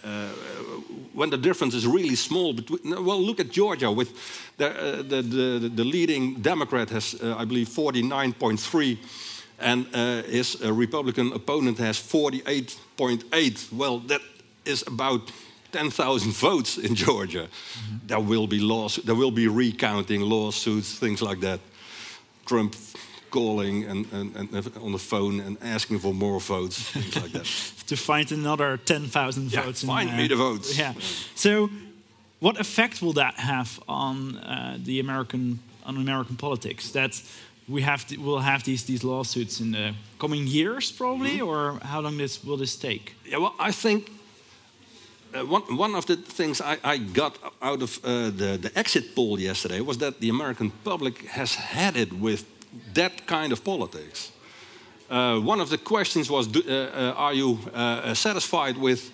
uh, 0.04 0.08
uh, 0.08 0.12
uh 0.12 0.82
when 1.13 1.30
the 1.30 1.38
difference 1.38 1.76
is 1.76 1.86
really 1.86 2.16
small 2.16 2.54
between, 2.54 3.06
well, 3.06 3.22
look 3.22 3.39
at 3.39 3.52
Georgia 3.52 3.92
with 3.92 4.10
the 4.58 4.70
uh, 4.70 4.96
the, 5.04 5.22
the, 5.22 5.72
the, 5.76 5.84
leading 5.84 6.42
Democrat 6.42 6.89
has, 6.89 7.16
I 7.22 7.46
believe, 7.46 7.70
49.3, 7.70 8.98
and 9.60 9.86
his 10.26 10.60
Republican 10.62 11.32
opponent 11.34 11.78
has 11.78 12.00
48.8. 12.00 13.72
Well, 13.72 14.00
that 14.00 14.22
is 14.66 14.84
about 14.88 15.32
10,000 15.72 16.32
votes 16.32 16.78
in 16.78 16.96
Georgia. 16.96 17.44
Mm 17.44 17.50
-hmm. 17.50 18.08
There 18.08 18.24
will 18.24 18.48
be 18.48 18.60
laws, 18.60 19.00
there 19.04 19.18
will 19.18 19.32
be 19.32 19.48
recounting 19.48 20.30
lawsuits, 20.30 20.98
things 21.00 21.22
like 21.22 21.42
that. 21.42 21.60
Trump 22.46 22.76
calling 23.34 23.84
and, 23.89 24.06
and, 24.13 24.36
and, 24.36 24.78
on 24.78 24.91
the 24.91 25.00
phone 25.00 25.39
and 25.46 25.58
asking 25.62 26.00
for 26.00 26.13
more 26.13 26.39
votes, 26.39 26.78
things 26.78 27.15
like 27.15 27.32
that. 27.32 27.46
to 27.88 27.96
find 27.96 28.32
another 28.32 28.78
10,000 28.78 29.52
yeah, 29.52 29.63
votes. 29.63 29.84
Find 29.84 30.10
in, 30.10 30.15
uh, 30.15 30.17
me 30.17 30.28
the 30.28 30.36
votes. 30.36 30.78
Yeah. 30.78 30.93
So, 31.36 31.69
what 32.39 32.60
effect 32.60 33.02
will 33.02 33.13
that 33.13 33.34
have 33.36 33.80
on 33.88 34.38
uh, 34.38 34.78
the 34.86 35.00
American 35.00 35.60
on 35.86 35.98
American 35.98 36.36
politics? 36.36 36.91
That 36.91 37.22
we 37.67 37.82
have 37.82 38.06
to, 38.08 38.17
will 38.17 38.41
have 38.41 38.63
these 38.63 38.84
these 38.84 39.04
lawsuits 39.04 39.60
in 39.60 39.72
the 39.72 39.93
coming 40.17 40.48
years, 40.48 40.91
probably, 40.91 41.34
mm 41.34 41.39
-hmm. 41.39 41.48
or 41.48 41.80
how 41.91 42.02
long 42.02 42.17
this 42.17 42.39
will 42.43 42.58
this 42.58 42.78
take? 42.78 43.04
Yeah, 43.24 43.41
well, 43.41 43.69
I 43.69 43.74
think. 43.82 44.08
Uh, 45.36 45.52
one, 45.52 45.78
one 45.78 45.98
of 45.98 46.06
the 46.06 46.17
things 46.36 46.62
I, 46.62 46.78
I 46.93 46.98
got 47.12 47.39
out 47.60 47.82
of 47.82 47.98
uh, 48.04 48.10
the, 48.38 48.60
the 48.60 48.69
exit 48.74 49.13
poll 49.13 49.39
yesterday 49.39 49.82
was 49.82 49.98
that 49.98 50.13
the 50.19 50.30
American 50.30 50.72
public 50.84 51.28
has 51.28 51.56
had 51.56 51.96
it 51.96 52.10
with 52.22 52.46
that 52.93 53.25
kind 53.25 53.51
of 53.51 53.63
politics. 53.63 54.31
Uh, 55.09 55.39
one 55.39 55.62
of 55.62 55.69
the 55.69 55.77
questions 55.77 56.29
was 56.29 56.47
do, 56.47 56.63
uh, 56.67 56.71
uh 56.71 57.13
Are 57.15 57.33
you 57.36 57.59
uh, 57.73 58.13
satisfied 58.15 58.77
with, 58.77 59.12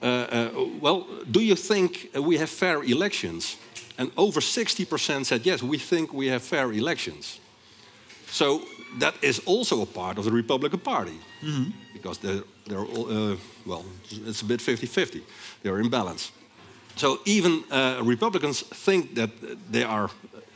uh, 0.00 0.48
well, 0.80 1.06
do 1.30 1.40
you 1.40 1.56
think 1.56 2.08
we 2.14 2.38
have 2.38 2.48
fair 2.48 2.82
elections? 2.82 3.56
And 3.98 4.10
over 4.16 4.40
60% 4.40 5.24
said, 5.24 5.44
Yes, 5.44 5.62
we 5.62 5.78
think 5.78 6.12
we 6.12 6.28
have 6.28 6.42
fair 6.42 6.72
elections. 6.72 7.40
So 8.30 8.62
that 8.98 9.14
is 9.20 9.40
also 9.46 9.82
a 9.82 9.86
part 9.86 10.18
of 10.18 10.24
the 10.24 10.30
Republican 10.30 10.80
Party 10.80 11.18
mm 11.42 11.50
-hmm. 11.50 11.72
because 11.92 12.20
they're, 12.20 12.44
they're 12.64 12.86
all, 12.94 13.36
well, 13.64 13.84
it's 14.26 14.42
a 14.42 14.46
bit 14.46 14.62
50 14.62 14.86
50. 14.86 15.22
They're 15.62 15.80
in 15.80 15.88
balance. 15.88 16.30
So 16.96 17.20
even 17.24 17.64
Republicans 18.06 18.64
think 18.84 19.14
that, 19.14 19.30
they 19.70 19.84
are, 19.84 20.08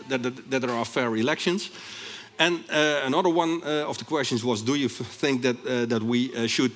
that, 0.08 0.22
that, 0.22 0.34
that 0.50 0.60
there 0.60 0.74
are 0.74 0.84
fair 0.84 1.16
elections. 1.16 1.70
And 2.42 2.64
uh, 2.70 3.07
another 3.07 3.28
one 3.28 3.62
uh, 3.62 3.88
of 3.88 3.98
the 3.98 4.05
questions 4.05 4.42
was, 4.44 4.62
do 4.62 4.74
you 4.74 4.88
think 4.88 5.42
that, 5.42 5.57
uh, 5.64 5.87
that 5.87 6.02
we 6.02 6.35
uh, 6.35 6.48
should 6.48 6.72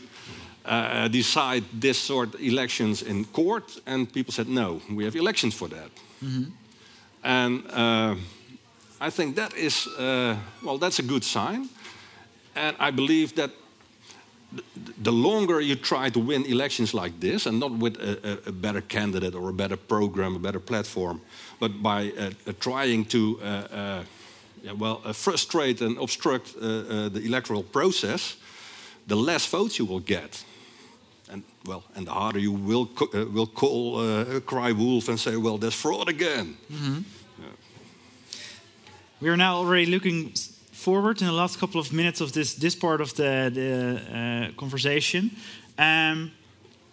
uh, 0.65 1.09
decide 1.09 1.65
this 1.81 1.99
sort 1.99 2.35
of 2.35 2.41
elections 2.41 3.03
in 3.03 3.25
court? 3.25 3.81
And 3.85 4.13
people 4.13 4.33
said, 4.33 4.49
no, 4.49 4.81
we 4.89 5.05
have 5.05 5.17
elections 5.17 5.55
for 5.55 5.69
that. 5.69 5.91
Mm 6.21 6.29
-hmm. 6.29 6.53
And 7.23 7.65
uh, 7.73 8.17
I 9.09 9.11
think 9.11 9.37
that 9.37 9.55
is, 9.55 9.89
well, 10.63 10.79
that's 10.79 10.99
a 10.99 11.07
good 11.07 11.25
sign. 11.25 11.69
And 12.55 12.77
I 12.79 12.93
believe 12.93 13.33
that 13.35 13.51
the 15.03 15.13
longer 15.13 15.61
you 15.61 15.77
try 15.81 16.11
to 16.11 16.27
win 16.27 16.45
elections 16.45 16.93
like 16.93 17.15
this, 17.19 17.47
and 17.47 17.59
not 17.59 17.71
with 17.81 17.97
a, 18.01 18.39
a 18.47 18.53
better 18.53 18.83
candidate 18.87 19.39
or 19.39 19.49
a 19.49 19.53
better 19.53 19.79
program, 19.79 20.35
a 20.35 20.39
better 20.39 20.63
platform, 20.63 21.21
but 21.59 21.71
by 21.83 22.13
trying 22.59 23.09
to 23.09 23.39
yeah, 24.67 24.73
well, 24.73 25.01
uh, 25.05 25.13
frustrate 25.13 25.81
and 25.81 25.97
obstruct 25.99 26.55
uh, 26.57 26.67
uh, 26.67 27.09
the 27.09 27.21
electoral 27.25 27.63
process, 27.63 28.37
the 29.07 29.15
less 29.15 29.47
votes 29.47 29.79
you 29.79 29.87
will 29.87 30.01
get. 30.01 30.45
And 31.31 31.45
well, 31.65 31.85
and 31.95 32.07
the 32.07 32.13
harder 32.13 32.41
you 32.41 32.53
will 32.53 32.89
uh, 33.01 33.27
will 33.33 33.47
call 33.47 33.99
uh, 33.99 34.41
cry 34.41 34.73
wolf 34.73 35.09
and 35.09 35.19
say, 35.19 35.37
well, 35.37 35.59
there's 35.59 35.75
fraud 35.75 36.09
again. 36.09 36.57
Mm 36.69 36.77
-hmm. 36.77 37.05
yeah. 37.39 37.53
We 39.19 39.29
are 39.29 39.37
now 39.37 39.57
already 39.57 39.91
looking 39.91 40.33
forward 40.73 41.21
in 41.21 41.27
the 41.27 41.35
last 41.35 41.59
couple 41.59 41.81
of 41.81 41.91
minutes 41.91 42.21
of 42.21 42.31
this 42.31 42.55
this 42.55 42.77
part 42.77 43.01
of 43.01 43.13
the 43.13 43.51
the 43.53 44.01
uh, 44.13 44.55
conversation. 44.55 45.31
Um, 45.79 46.33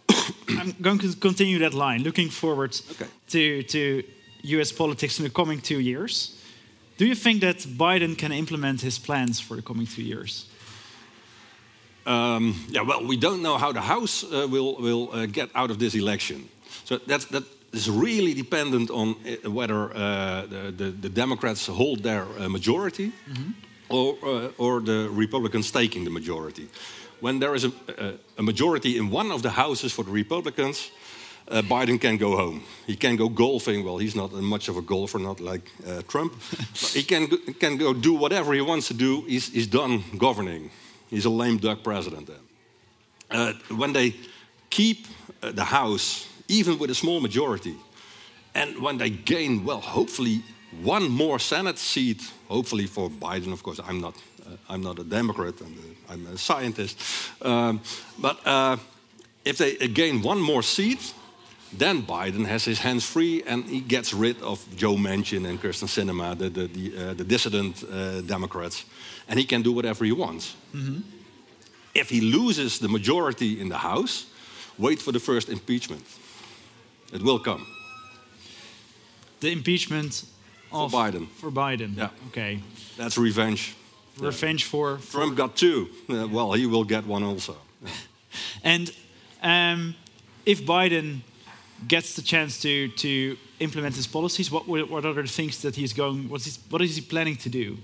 I'm 0.60 0.76
going 0.82 1.02
to 1.02 1.08
continue 1.20 1.70
that 1.70 1.74
line, 1.74 2.04
looking 2.04 2.32
forward 2.32 2.82
okay. 2.92 3.10
to 3.28 3.64
to 3.64 4.04
U.S. 4.56 4.74
politics 4.74 5.18
in 5.18 5.24
the 5.24 5.32
coming 5.32 5.62
two 5.62 5.80
years. 5.80 6.43
Do 6.98 7.06
you 7.06 7.16
think 7.16 7.42
that 7.42 7.58
Biden 7.58 8.18
can 8.18 8.32
implement 8.32 8.82
his 8.82 9.00
plans 9.00 9.40
for 9.40 9.56
the 9.56 9.62
coming 9.62 9.88
two 9.88 10.04
years? 10.04 10.46
Um, 12.06 12.66
yeah, 12.70 12.82
well, 12.82 13.06
we 13.06 13.18
don't 13.18 13.42
know 13.42 13.58
how 13.58 13.72
the 13.72 13.82
House 13.82 14.24
uh, 14.24 14.48
will, 14.50 14.76
will 14.76 15.10
uh, 15.12 15.26
get 15.26 15.50
out 15.56 15.72
of 15.72 15.78
this 15.78 15.96
election. 15.96 16.50
So 16.84 17.00
that's, 17.08 17.26
that 17.26 17.44
is 17.72 17.90
really 17.90 18.34
dependent 18.34 18.90
on 18.90 19.16
uh, 19.26 19.50
whether 19.50 19.92
uh, 19.96 20.46
the, 20.46 20.74
the, 20.76 20.92
the, 20.92 21.10
Democrats 21.10 21.68
hold 21.68 22.04
their 22.04 22.26
uh, 22.38 22.50
majority 22.50 23.12
mm 23.28 23.34
-hmm. 23.34 23.54
or, 23.88 24.18
uh, 24.22 24.52
or 24.58 24.84
the 24.84 25.10
Republicans 25.18 25.72
taking 25.72 26.04
the 26.04 26.12
majority. 26.12 26.68
When 27.20 27.40
there 27.40 27.56
is 27.56 27.64
a, 27.64 27.72
a, 27.98 28.12
a 28.36 28.42
majority 28.42 28.96
in 28.96 29.14
one 29.14 29.34
of 29.34 29.42
the 29.42 29.50
houses 29.50 29.94
for 29.94 30.06
the 30.06 30.12
Republicans, 30.12 30.92
uh, 31.50 31.62
Biden 31.62 32.00
can 32.00 32.18
go 32.18 32.36
home. 32.36 32.64
He 32.88 32.96
can 32.96 33.16
go 33.16 33.30
golfing. 33.30 33.84
Well, 33.84 33.98
he's 33.98 34.16
not 34.16 34.32
much 34.34 34.70
of 34.70 34.78
a 34.78 34.82
golfer, 34.82 35.20
not 35.20 35.40
like 35.40 35.70
uh, 35.88 36.02
Trump. 36.08 36.34
he 36.94 37.04
can 37.04 37.28
can 37.60 37.78
go 37.78 37.94
do 37.94 38.14
whatever 38.14 38.54
he 38.54 38.62
wants 38.62 38.88
to 38.88 38.94
do. 38.94 39.22
He's, 39.28 39.52
he's 39.54 39.68
done 39.68 40.04
governing. 40.18 40.72
He's 41.10 41.26
a 41.26 41.30
lame 41.30 41.58
duck 41.58 41.84
president 41.84 42.28
then. 42.28 42.40
Uh, 43.30 43.54
when 43.76 43.94
they 43.94 44.16
keep 44.70 45.08
uh, 45.42 45.52
the 45.52 45.64
House, 45.64 46.28
even 46.48 46.78
with 46.80 46.90
a 46.90 46.96
small 46.96 47.20
majority, 47.20 47.76
and 48.56 48.82
when 48.82 48.98
they 48.98 49.10
gain, 49.10 49.66
well, 49.66 49.80
hopefully 49.80 50.44
one 50.82 51.10
more 51.10 51.40
Senate 51.40 51.78
seat, 51.78 52.32
hopefully 52.48 52.88
for 52.88 53.10
Biden, 53.10 53.52
of 53.52 53.62
course, 53.64 53.80
I'm 53.84 54.02
not, 54.02 54.16
uh, 54.46 54.56
I'm 54.70 54.82
not 54.82 55.00
a 55.00 55.04
Democrat, 55.04 55.54
I'm 55.62 55.78
a, 55.78 56.14
I'm 56.14 56.28
a 56.34 56.38
scientist. 56.38 57.00
Um, 57.42 57.82
but 58.20 58.40
uh, 58.46 58.78
if 59.46 59.58
they 59.58 59.76
gain 59.88 60.22
one 60.22 60.40
more 60.40 60.64
seat, 60.64 61.14
then 61.78 62.04
Biden 62.04 62.46
has 62.46 62.66
his 62.66 62.80
hands 62.80 63.06
free 63.06 63.44
and 63.48 63.66
he 63.66 63.82
gets 63.82 64.14
rid 64.14 64.42
of 64.42 64.60
Joe 64.76 64.96
Manchin 64.96 65.46
and 65.46 65.60
Kyrsten 65.60 65.88
Sinema, 65.88 66.38
the, 66.38 66.50
the, 66.50 66.68
the, 66.68 66.98
uh, 66.98 67.14
the 67.14 67.24
dissident 67.24 67.84
uh, 67.84 68.22
Democrats, 68.22 68.86
and 69.28 69.40
he 69.40 69.46
can 69.46 69.62
do 69.62 69.72
whatever 69.72 70.06
he 70.06 70.14
wants. 70.14 70.56
Mm 70.74 70.86
-hmm. 70.86 71.02
If 71.94 72.10
he 72.10 72.22
loses 72.22 72.78
the 72.78 72.88
majority 72.88 73.60
in 73.60 73.70
the 73.70 73.78
House, 73.78 74.26
wait 74.76 75.02
for 75.02 75.14
the 75.14 75.20
first 75.20 75.48
impeachment. 75.50 76.02
It 77.12 77.22
will 77.22 77.40
come. 77.40 77.66
The 79.40 79.52
impeachment 79.52 80.26
of 80.72 80.92
for 80.92 81.00
Biden. 81.00 81.28
For 81.36 81.52
Biden. 81.52 81.96
Yeah. 81.96 82.10
Okay. 82.28 82.60
That's 82.98 83.18
revenge. 83.18 83.74
Revenge 84.20 84.64
yeah. 84.64 84.70
for, 84.70 84.98
for, 84.98 85.12
Trump 85.12 85.38
got 85.38 85.56
two. 85.56 85.88
Uh, 86.10 86.28
well, 86.32 86.54
he 86.54 86.66
will 86.66 86.86
get 86.86 87.06
one 87.06 87.26
also. 87.26 87.56
Yeah. 87.82 87.92
and 88.64 88.94
um, 89.42 89.96
if 90.46 90.66
Biden 90.66 91.22
gets 91.88 92.16
the 92.16 92.22
chance 92.22 92.60
to 92.62 92.88
to 92.90 93.38
implement 93.60 93.96
his 93.96 94.08
policies, 94.08 94.50
what 94.52 94.68
what 94.68 94.90
what 94.90 95.06
are 95.06 95.14
the 95.14 95.28
things 95.28 95.62
that 95.62 95.76
he's 95.76 95.94
going? 95.94 96.30
What's 96.30 96.46
his, 96.46 96.60
what 96.70 96.82
is 96.82 96.96
he 96.96 97.02
planning 97.02 97.38
to 97.38 97.50
do? 97.50 97.78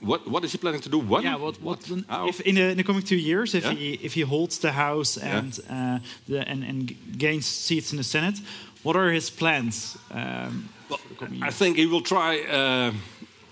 What, 0.00 0.28
what 0.28 0.44
is 0.44 0.52
he 0.52 0.58
planning 0.58 0.82
to 0.82 0.88
do? 0.88 0.98
What? 0.98 1.24
Yeah, 1.24 1.36
what, 1.36 1.60
what, 1.62 1.78
How? 2.08 2.28
if 2.28 2.40
in 2.40 2.54
the, 2.54 2.70
in 2.70 2.76
the 2.76 2.84
coming 2.84 3.02
two 3.02 3.16
years, 3.16 3.54
if 3.54 3.64
Yeah. 3.64 3.74
he 3.74 3.98
if 4.02 4.14
he 4.14 4.22
holds 4.22 4.58
the 4.58 4.72
House 4.72 5.16
and 5.22 5.58
uh, 5.70 5.98
the, 6.28 6.48
and 6.48 6.62
and 6.64 6.94
gains 7.18 7.46
seats 7.46 7.90
in 7.90 7.96
the 7.96 8.04
Senate, 8.04 8.40
what 8.82 8.96
are 8.96 9.10
his 9.10 9.30
plans? 9.30 9.96
Um, 10.10 10.68
Well, 10.88 10.98
for 10.98 11.08
the 11.08 11.14
coming 11.14 11.42
I 11.42 11.50
think 11.50 11.76
he 11.76 11.86
will 11.86 12.02
try 12.02 12.40
uh, 12.40 12.92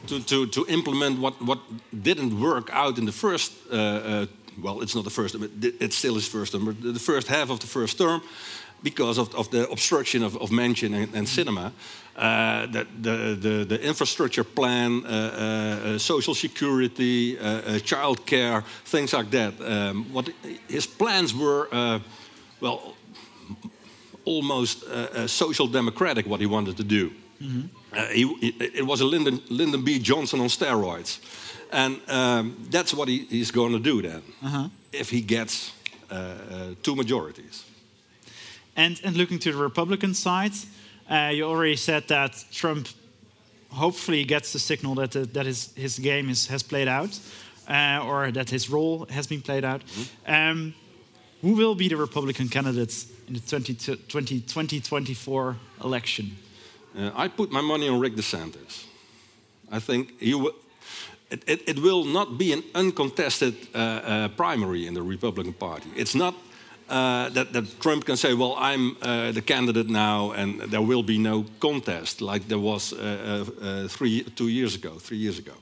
to, 0.06 0.20
to, 0.24 0.46
to 0.46 0.64
implement 0.68 1.18
what, 1.18 1.34
what 1.42 1.58
didn't 2.02 2.38
work 2.40 2.70
out 2.72 2.98
in 2.98 3.04
the 3.06 3.12
first. 3.12 3.52
Uh, 3.70 3.76
uh, 3.76 4.26
well, 4.62 4.82
it's 4.82 4.94
not 4.94 5.04
the 5.04 5.10
first. 5.10 5.38
But 5.38 5.50
it's 5.80 5.96
still 5.96 6.14
his 6.14 6.28
first 6.28 6.52
term. 6.52 6.64
But 6.64 6.94
the 6.94 7.00
first 7.00 7.28
half 7.28 7.50
of 7.50 7.58
the 7.58 7.66
first 7.66 7.98
term, 7.98 8.22
because 8.82 9.18
of, 9.18 9.34
of 9.34 9.48
the 9.50 9.68
obstruction 9.70 10.22
of, 10.22 10.36
of 10.36 10.50
Manchin 10.50 10.94
and, 10.94 11.14
and 11.14 11.26
Sinema, 11.26 11.72
uh, 12.16 12.66
that 12.72 12.86
the, 13.02 13.36
the 13.40 13.64
the 13.64 13.80
infrastructure 13.82 14.44
plan, 14.44 15.04
uh, 15.04 15.08
uh, 15.08 15.88
uh, 15.94 15.98
social 15.98 16.34
security, 16.34 17.38
uh, 17.38 17.44
uh, 17.44 17.78
child 17.80 18.24
care, 18.26 18.62
things 18.84 19.12
like 19.12 19.30
that. 19.30 19.54
Um, 19.60 20.06
what 20.12 20.28
his 20.68 20.86
plans 20.86 21.34
were, 21.34 21.68
uh, 21.72 21.98
well, 22.60 22.94
almost 24.24 24.84
uh, 24.84 24.88
uh, 24.90 25.26
social 25.26 25.66
democratic 25.66 26.26
what 26.26 26.40
he 26.40 26.46
wanted 26.46 26.76
to 26.76 26.84
do. 26.84 27.10
Uh, 27.92 28.06
he, 28.06 28.22
it, 28.40 28.74
it 28.74 28.86
was 28.86 29.00
a 29.00 29.04
Lyndon, 29.04 29.40
Lyndon 29.48 29.82
B. 29.84 29.98
Johnson 29.98 30.40
on 30.40 30.48
steroids. 30.48 31.18
And 31.74 32.00
um, 32.08 32.56
that's 32.70 32.94
what 32.94 33.08
he, 33.08 33.26
he's 33.28 33.50
going 33.50 33.72
to 33.72 33.80
do 33.80 34.00
then, 34.00 34.22
if 34.92 35.10
he 35.10 35.20
gets 35.20 35.72
uh, 36.08 36.14
uh, 36.14 36.74
two 36.82 36.94
majorities. 36.94 37.64
And 38.76 39.00
and 39.04 39.16
looking 39.16 39.40
to 39.40 39.52
the 39.52 39.58
Republican 39.58 40.14
side, 40.14 40.52
uh, 41.10 41.32
you 41.34 41.44
already 41.44 41.76
said 41.76 42.06
that 42.08 42.44
Trump 42.52 42.88
hopefully 43.70 44.24
gets 44.24 44.52
the 44.52 44.58
signal 44.58 44.94
that 44.94 45.10
the, 45.10 45.26
that 45.26 45.46
his 45.46 45.72
his 45.74 45.98
game 45.98 46.30
is, 46.30 46.46
has 46.46 46.62
played 46.62 46.88
out, 46.88 47.18
uh, 47.68 48.06
or 48.06 48.32
that 48.32 48.50
his 48.50 48.70
role 48.70 49.06
has 49.10 49.26
been 49.26 49.42
played 49.42 49.64
out. 49.64 49.82
Um, 50.26 50.74
who 51.42 51.54
will 51.54 51.74
be 51.74 51.88
the 51.88 51.96
Republican 51.96 52.48
candidates 52.48 53.06
in 53.28 53.34
the 53.34 53.40
20, 53.40 53.74
2024 53.74 55.56
election? 55.82 56.36
Uh, 56.96 57.10
I 57.14 57.28
put 57.28 57.50
my 57.50 57.60
money 57.60 57.88
on 57.88 58.00
Rick 58.00 58.14
DeSantis. 58.14 58.86
I 59.70 59.80
think 59.80 60.20
he 60.20 60.34
will. 60.34 60.54
It, 61.34 61.42
it, 61.46 61.68
it 61.68 61.78
will 61.82 62.04
not 62.04 62.38
be 62.38 62.52
an 62.52 62.62
uncontested 62.74 63.54
uh, 63.74 63.78
uh, 63.78 64.28
primary 64.36 64.86
in 64.86 64.94
the 64.94 65.02
Republican 65.02 65.52
Party. 65.52 65.88
It's 65.96 66.14
not 66.14 66.34
uh, 66.88 67.30
that, 67.34 67.52
that 67.52 67.80
Trump 67.80 68.04
can 68.04 68.16
say, 68.16 68.34
"Well, 68.34 68.54
I'm 68.58 68.96
uh, 69.02 69.32
the 69.32 69.42
candidate 69.42 69.88
now, 69.88 70.32
and 70.32 70.60
there 70.70 70.82
will 70.86 71.02
be 71.02 71.18
no 71.18 71.44
contest," 71.58 72.20
like 72.20 72.46
there 72.46 72.58
was 72.60 72.92
uh, 72.92 72.98
uh, 72.98 73.64
uh, 73.66 73.88
three, 73.88 74.22
two 74.36 74.48
years 74.48 74.74
ago, 74.74 74.98
three 74.98 75.16
years 75.18 75.38
ago. 75.38 75.52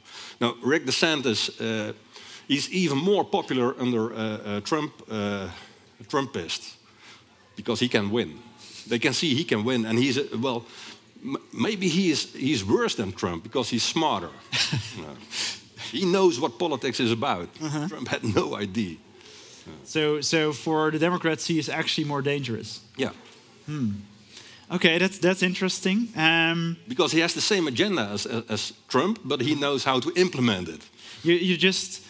Now, 0.41 0.55
Rick 0.63 0.85
DeSantis, 0.87 1.49
uh, 1.61 1.93
he's 2.49 2.69
even 2.71 2.99
more 2.99 3.25
popular 3.25 3.75
under 3.81 4.13
uh, 4.13 4.19
uh, 4.19 4.61
Trump, 4.61 4.93
uh, 5.11 5.49
Trumpists 6.09 6.77
because 7.57 7.81
he 7.81 7.89
can 7.89 8.11
win. 8.11 8.39
They 8.89 8.99
can 8.99 9.13
see 9.13 9.35
he 9.35 9.45
can 9.45 9.65
win, 9.65 9.87
and 9.87 9.99
he's 9.99 10.19
well. 10.35 10.65
m- 11.25 11.37
Maybe 11.53 11.89
he 11.89 12.11
is 12.11 12.33
he's 12.35 12.65
worse 12.65 12.97
than 12.97 13.13
Trump 13.13 13.43
because 13.43 13.71
he's 13.71 13.85
smarter. 13.85 14.31
He 15.93 16.05
knows 16.05 16.39
what 16.41 16.59
politics 16.59 16.99
is 17.01 17.11
about. 17.13 17.49
Trump 17.89 18.09
had 18.09 18.23
no 18.25 18.57
idea. 18.57 18.97
So, 19.85 20.21
so 20.21 20.53
for 20.53 20.91
the 20.91 20.99
Democrats, 20.99 21.47
he 21.47 21.59
is 21.59 21.69
actually 21.69 22.07
more 22.09 22.23
dangerous. 22.23 22.81
Yeah, 22.97 23.11
Okay, 24.71 24.99
that's 24.99 25.19
that's 25.19 25.43
interesting. 25.43 26.09
Um, 26.17 26.77
because 26.89 27.13
he 27.17 27.21
has 27.21 27.33
the 27.35 27.41
same 27.41 27.69
agenda 27.69 28.03
as, 28.13 28.27
as 28.49 28.73
Trump, 28.89 29.19
but 29.25 29.41
he 29.41 29.55
knows 29.55 29.85
how 29.85 30.01
to 30.01 30.11
implement 30.17 30.69
it. 30.69 30.81
you, 31.23 31.35
you 31.35 31.57
just 31.59 32.01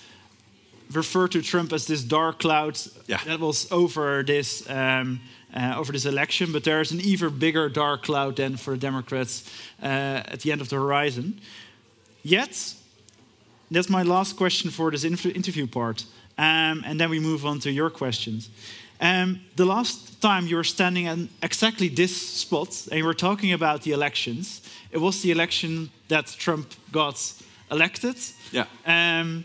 refer 0.94 1.28
to 1.28 1.40
Trump 1.42 1.72
as 1.72 1.86
this 1.86 2.02
dark 2.04 2.38
cloud 2.38 2.78
Yeah. 3.06 3.20
that 3.24 3.40
was 3.40 3.66
over 3.72 4.22
this 4.22 4.62
um, 4.70 5.20
uh, 5.54 5.74
over 5.80 5.92
this 5.92 6.04
election, 6.04 6.52
but 6.52 6.62
there's 6.62 6.92
an 6.92 7.00
even 7.00 7.38
bigger 7.38 7.68
dark 7.68 8.02
cloud 8.04 8.36
than 8.36 8.56
for 8.56 8.70
the 8.74 8.80
Democrats 8.86 9.42
uh, 9.82 10.32
at 10.32 10.40
the 10.40 10.52
end 10.52 10.60
of 10.60 10.68
the 10.68 10.76
horizon. 10.76 11.40
Yet, 12.22 12.74
that's 13.74 13.88
my 13.88 14.02
last 14.02 14.36
question 14.36 14.70
for 14.70 14.90
this 14.90 15.04
interview 15.04 15.66
part, 15.66 16.04
um, 16.38 16.82
and 16.86 16.98
then 16.98 17.10
we 17.10 17.20
move 17.20 17.44
on 17.46 17.58
to 17.60 17.70
your 17.70 17.90
questions. 17.90 18.48
Um, 19.00 19.40
the 19.56 19.64
last 19.64 20.20
time 20.20 20.46
you 20.46 20.56
were 20.56 20.64
standing 20.64 21.06
in 21.06 21.28
exactly 21.42 21.88
this 21.88 22.16
spot 22.16 22.86
and 22.90 22.98
you 22.98 23.04
were 23.04 23.14
talking 23.16 23.52
about 23.52 23.82
the 23.82 23.92
elections, 23.92 24.60
it 24.92 24.98
was 25.00 25.20
the 25.22 25.30
election 25.30 25.90
that 26.08 26.26
Trump 26.38 26.66
got 26.92 27.32
elected. 27.70 28.16
Yeah. 28.52 28.66
Um, 28.86 29.44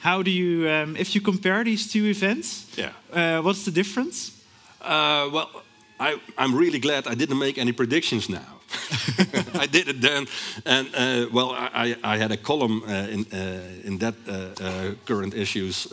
how 0.00 0.22
do 0.22 0.30
you, 0.30 0.68
um, 0.68 0.96
if 0.96 1.14
you 1.14 1.20
compare 1.20 1.62
these 1.64 1.86
two 1.92 2.06
events, 2.06 2.66
Yeah. 2.76 2.92
uh, 3.12 3.42
what's 3.42 3.64
the 3.64 3.70
difference? 3.70 4.32
Uh, 4.80 5.28
well, 5.32 5.48
I, 6.00 6.16
I'm 6.36 6.54
really 6.54 6.78
glad 6.80 7.06
I 7.06 7.14
didn't 7.14 7.38
make 7.38 7.58
any 7.58 7.72
predictions 7.72 8.28
now. 8.28 8.57
I 9.54 9.66
did 9.66 9.88
it 9.88 10.00
then, 10.00 10.26
and 10.64 10.88
uh, 10.94 11.26
well, 11.32 11.52
I, 11.52 11.96
I 12.02 12.18
had 12.18 12.32
a 12.32 12.36
column 12.36 12.82
uh, 12.82 13.08
in 13.10 13.26
uh, 13.32 13.86
in 13.86 13.98
that 13.98 14.14
uh, 14.26 14.32
uh, 14.32 14.94
current 15.04 15.34
issues 15.34 15.86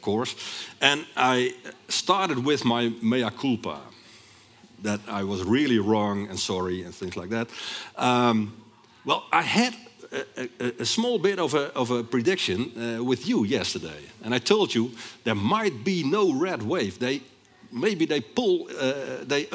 course, 0.00 0.36
and 0.80 1.04
I 1.16 1.54
started 1.88 2.38
with 2.44 2.64
my 2.64 2.92
mea 3.02 3.30
culpa, 3.30 3.80
that 4.82 5.00
I 5.08 5.24
was 5.24 5.42
really 5.42 5.78
wrong 5.78 6.28
and 6.28 6.38
sorry 6.38 6.84
and 6.84 6.94
things 6.94 7.16
like 7.16 7.30
that. 7.30 7.48
Um, 7.96 8.52
well, 9.04 9.24
I 9.32 9.42
had 9.42 9.74
a, 10.12 10.48
a, 10.60 10.82
a 10.82 10.84
small 10.84 11.18
bit 11.18 11.38
of 11.38 11.54
a, 11.54 11.72
of 11.74 11.90
a 11.90 12.02
prediction 12.02 12.70
uh, 12.76 13.04
with 13.04 13.26
you 13.26 13.44
yesterday, 13.44 14.00
and 14.22 14.34
I 14.34 14.38
told 14.38 14.74
you 14.74 14.90
there 15.24 15.34
might 15.34 15.84
be 15.84 16.02
no 16.04 16.32
red 16.32 16.62
wave. 16.62 16.98
They 16.98 17.20
maybe 17.72 18.06
they 18.06 18.20
pull, 18.20 18.68
uh, 18.80 19.24
they 19.26 19.48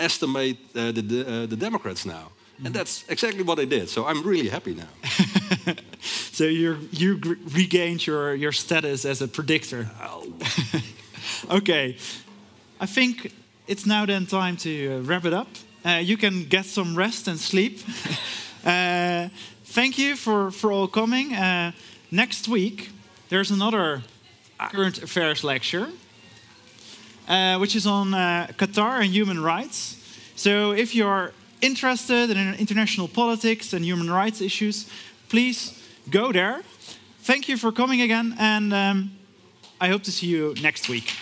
underestimate 0.00 0.56
uh, 0.74 0.92
the 0.92 1.24
uh, 1.26 1.46
the 1.46 1.56
Democrats 1.56 2.04
now, 2.04 2.30
and 2.64 2.74
that's 2.74 3.04
exactly 3.08 3.42
what 3.42 3.56
they 3.56 3.66
did. 3.66 3.88
So 3.88 4.06
I'm 4.06 4.22
really 4.22 4.48
happy 4.48 4.74
now. 4.74 4.88
So 6.40 6.46
you 6.46 6.88
you 6.90 7.20
regained 7.52 8.06
your, 8.06 8.34
your 8.34 8.52
status 8.52 9.04
as 9.04 9.20
a 9.20 9.28
predictor. 9.28 9.90
okay, 11.50 11.96
I 12.80 12.86
think 12.86 13.32
it's 13.66 13.84
now 13.84 14.06
then 14.06 14.26
time 14.26 14.56
to 14.56 14.70
uh, 14.70 15.00
wrap 15.02 15.26
it 15.26 15.34
up. 15.34 15.48
Uh, 15.84 16.00
you 16.02 16.16
can 16.16 16.44
get 16.48 16.64
some 16.64 16.96
rest 16.96 17.28
and 17.28 17.38
sleep. 17.38 17.80
uh, 18.64 19.28
thank 19.64 19.98
you 19.98 20.16
for, 20.16 20.50
for 20.50 20.72
all 20.72 20.88
coming. 20.88 21.34
Uh, 21.34 21.72
next 22.10 22.48
week, 22.48 22.88
there's 23.28 23.50
another 23.50 24.02
current 24.58 25.02
affairs 25.02 25.44
lecture, 25.44 25.88
uh, 27.30 27.56
which 27.58 27.76
is 27.76 27.86
on 27.86 28.12
uh, 28.12 28.48
Qatar 28.58 29.02
and 29.02 29.14
human 29.14 29.40
rights. 29.40 29.96
So 30.34 30.72
if 30.72 30.94
you're 30.94 31.32
interested 31.60 32.30
in 32.30 32.54
international 32.54 33.08
politics 33.08 33.72
and 33.72 33.84
human 33.84 34.10
rights 34.10 34.40
issues, 34.40 34.90
please 35.28 35.80
go 36.10 36.32
there. 36.32 36.62
Thank 37.22 37.48
you 37.48 37.56
for 37.56 37.70
coming 37.70 38.00
again, 38.00 38.34
and 38.38 38.72
um, 38.72 39.10
I 39.80 39.88
hope 39.88 40.02
to 40.04 40.12
see 40.12 40.26
you 40.26 40.54
next 40.60 40.88
week. 40.88 41.14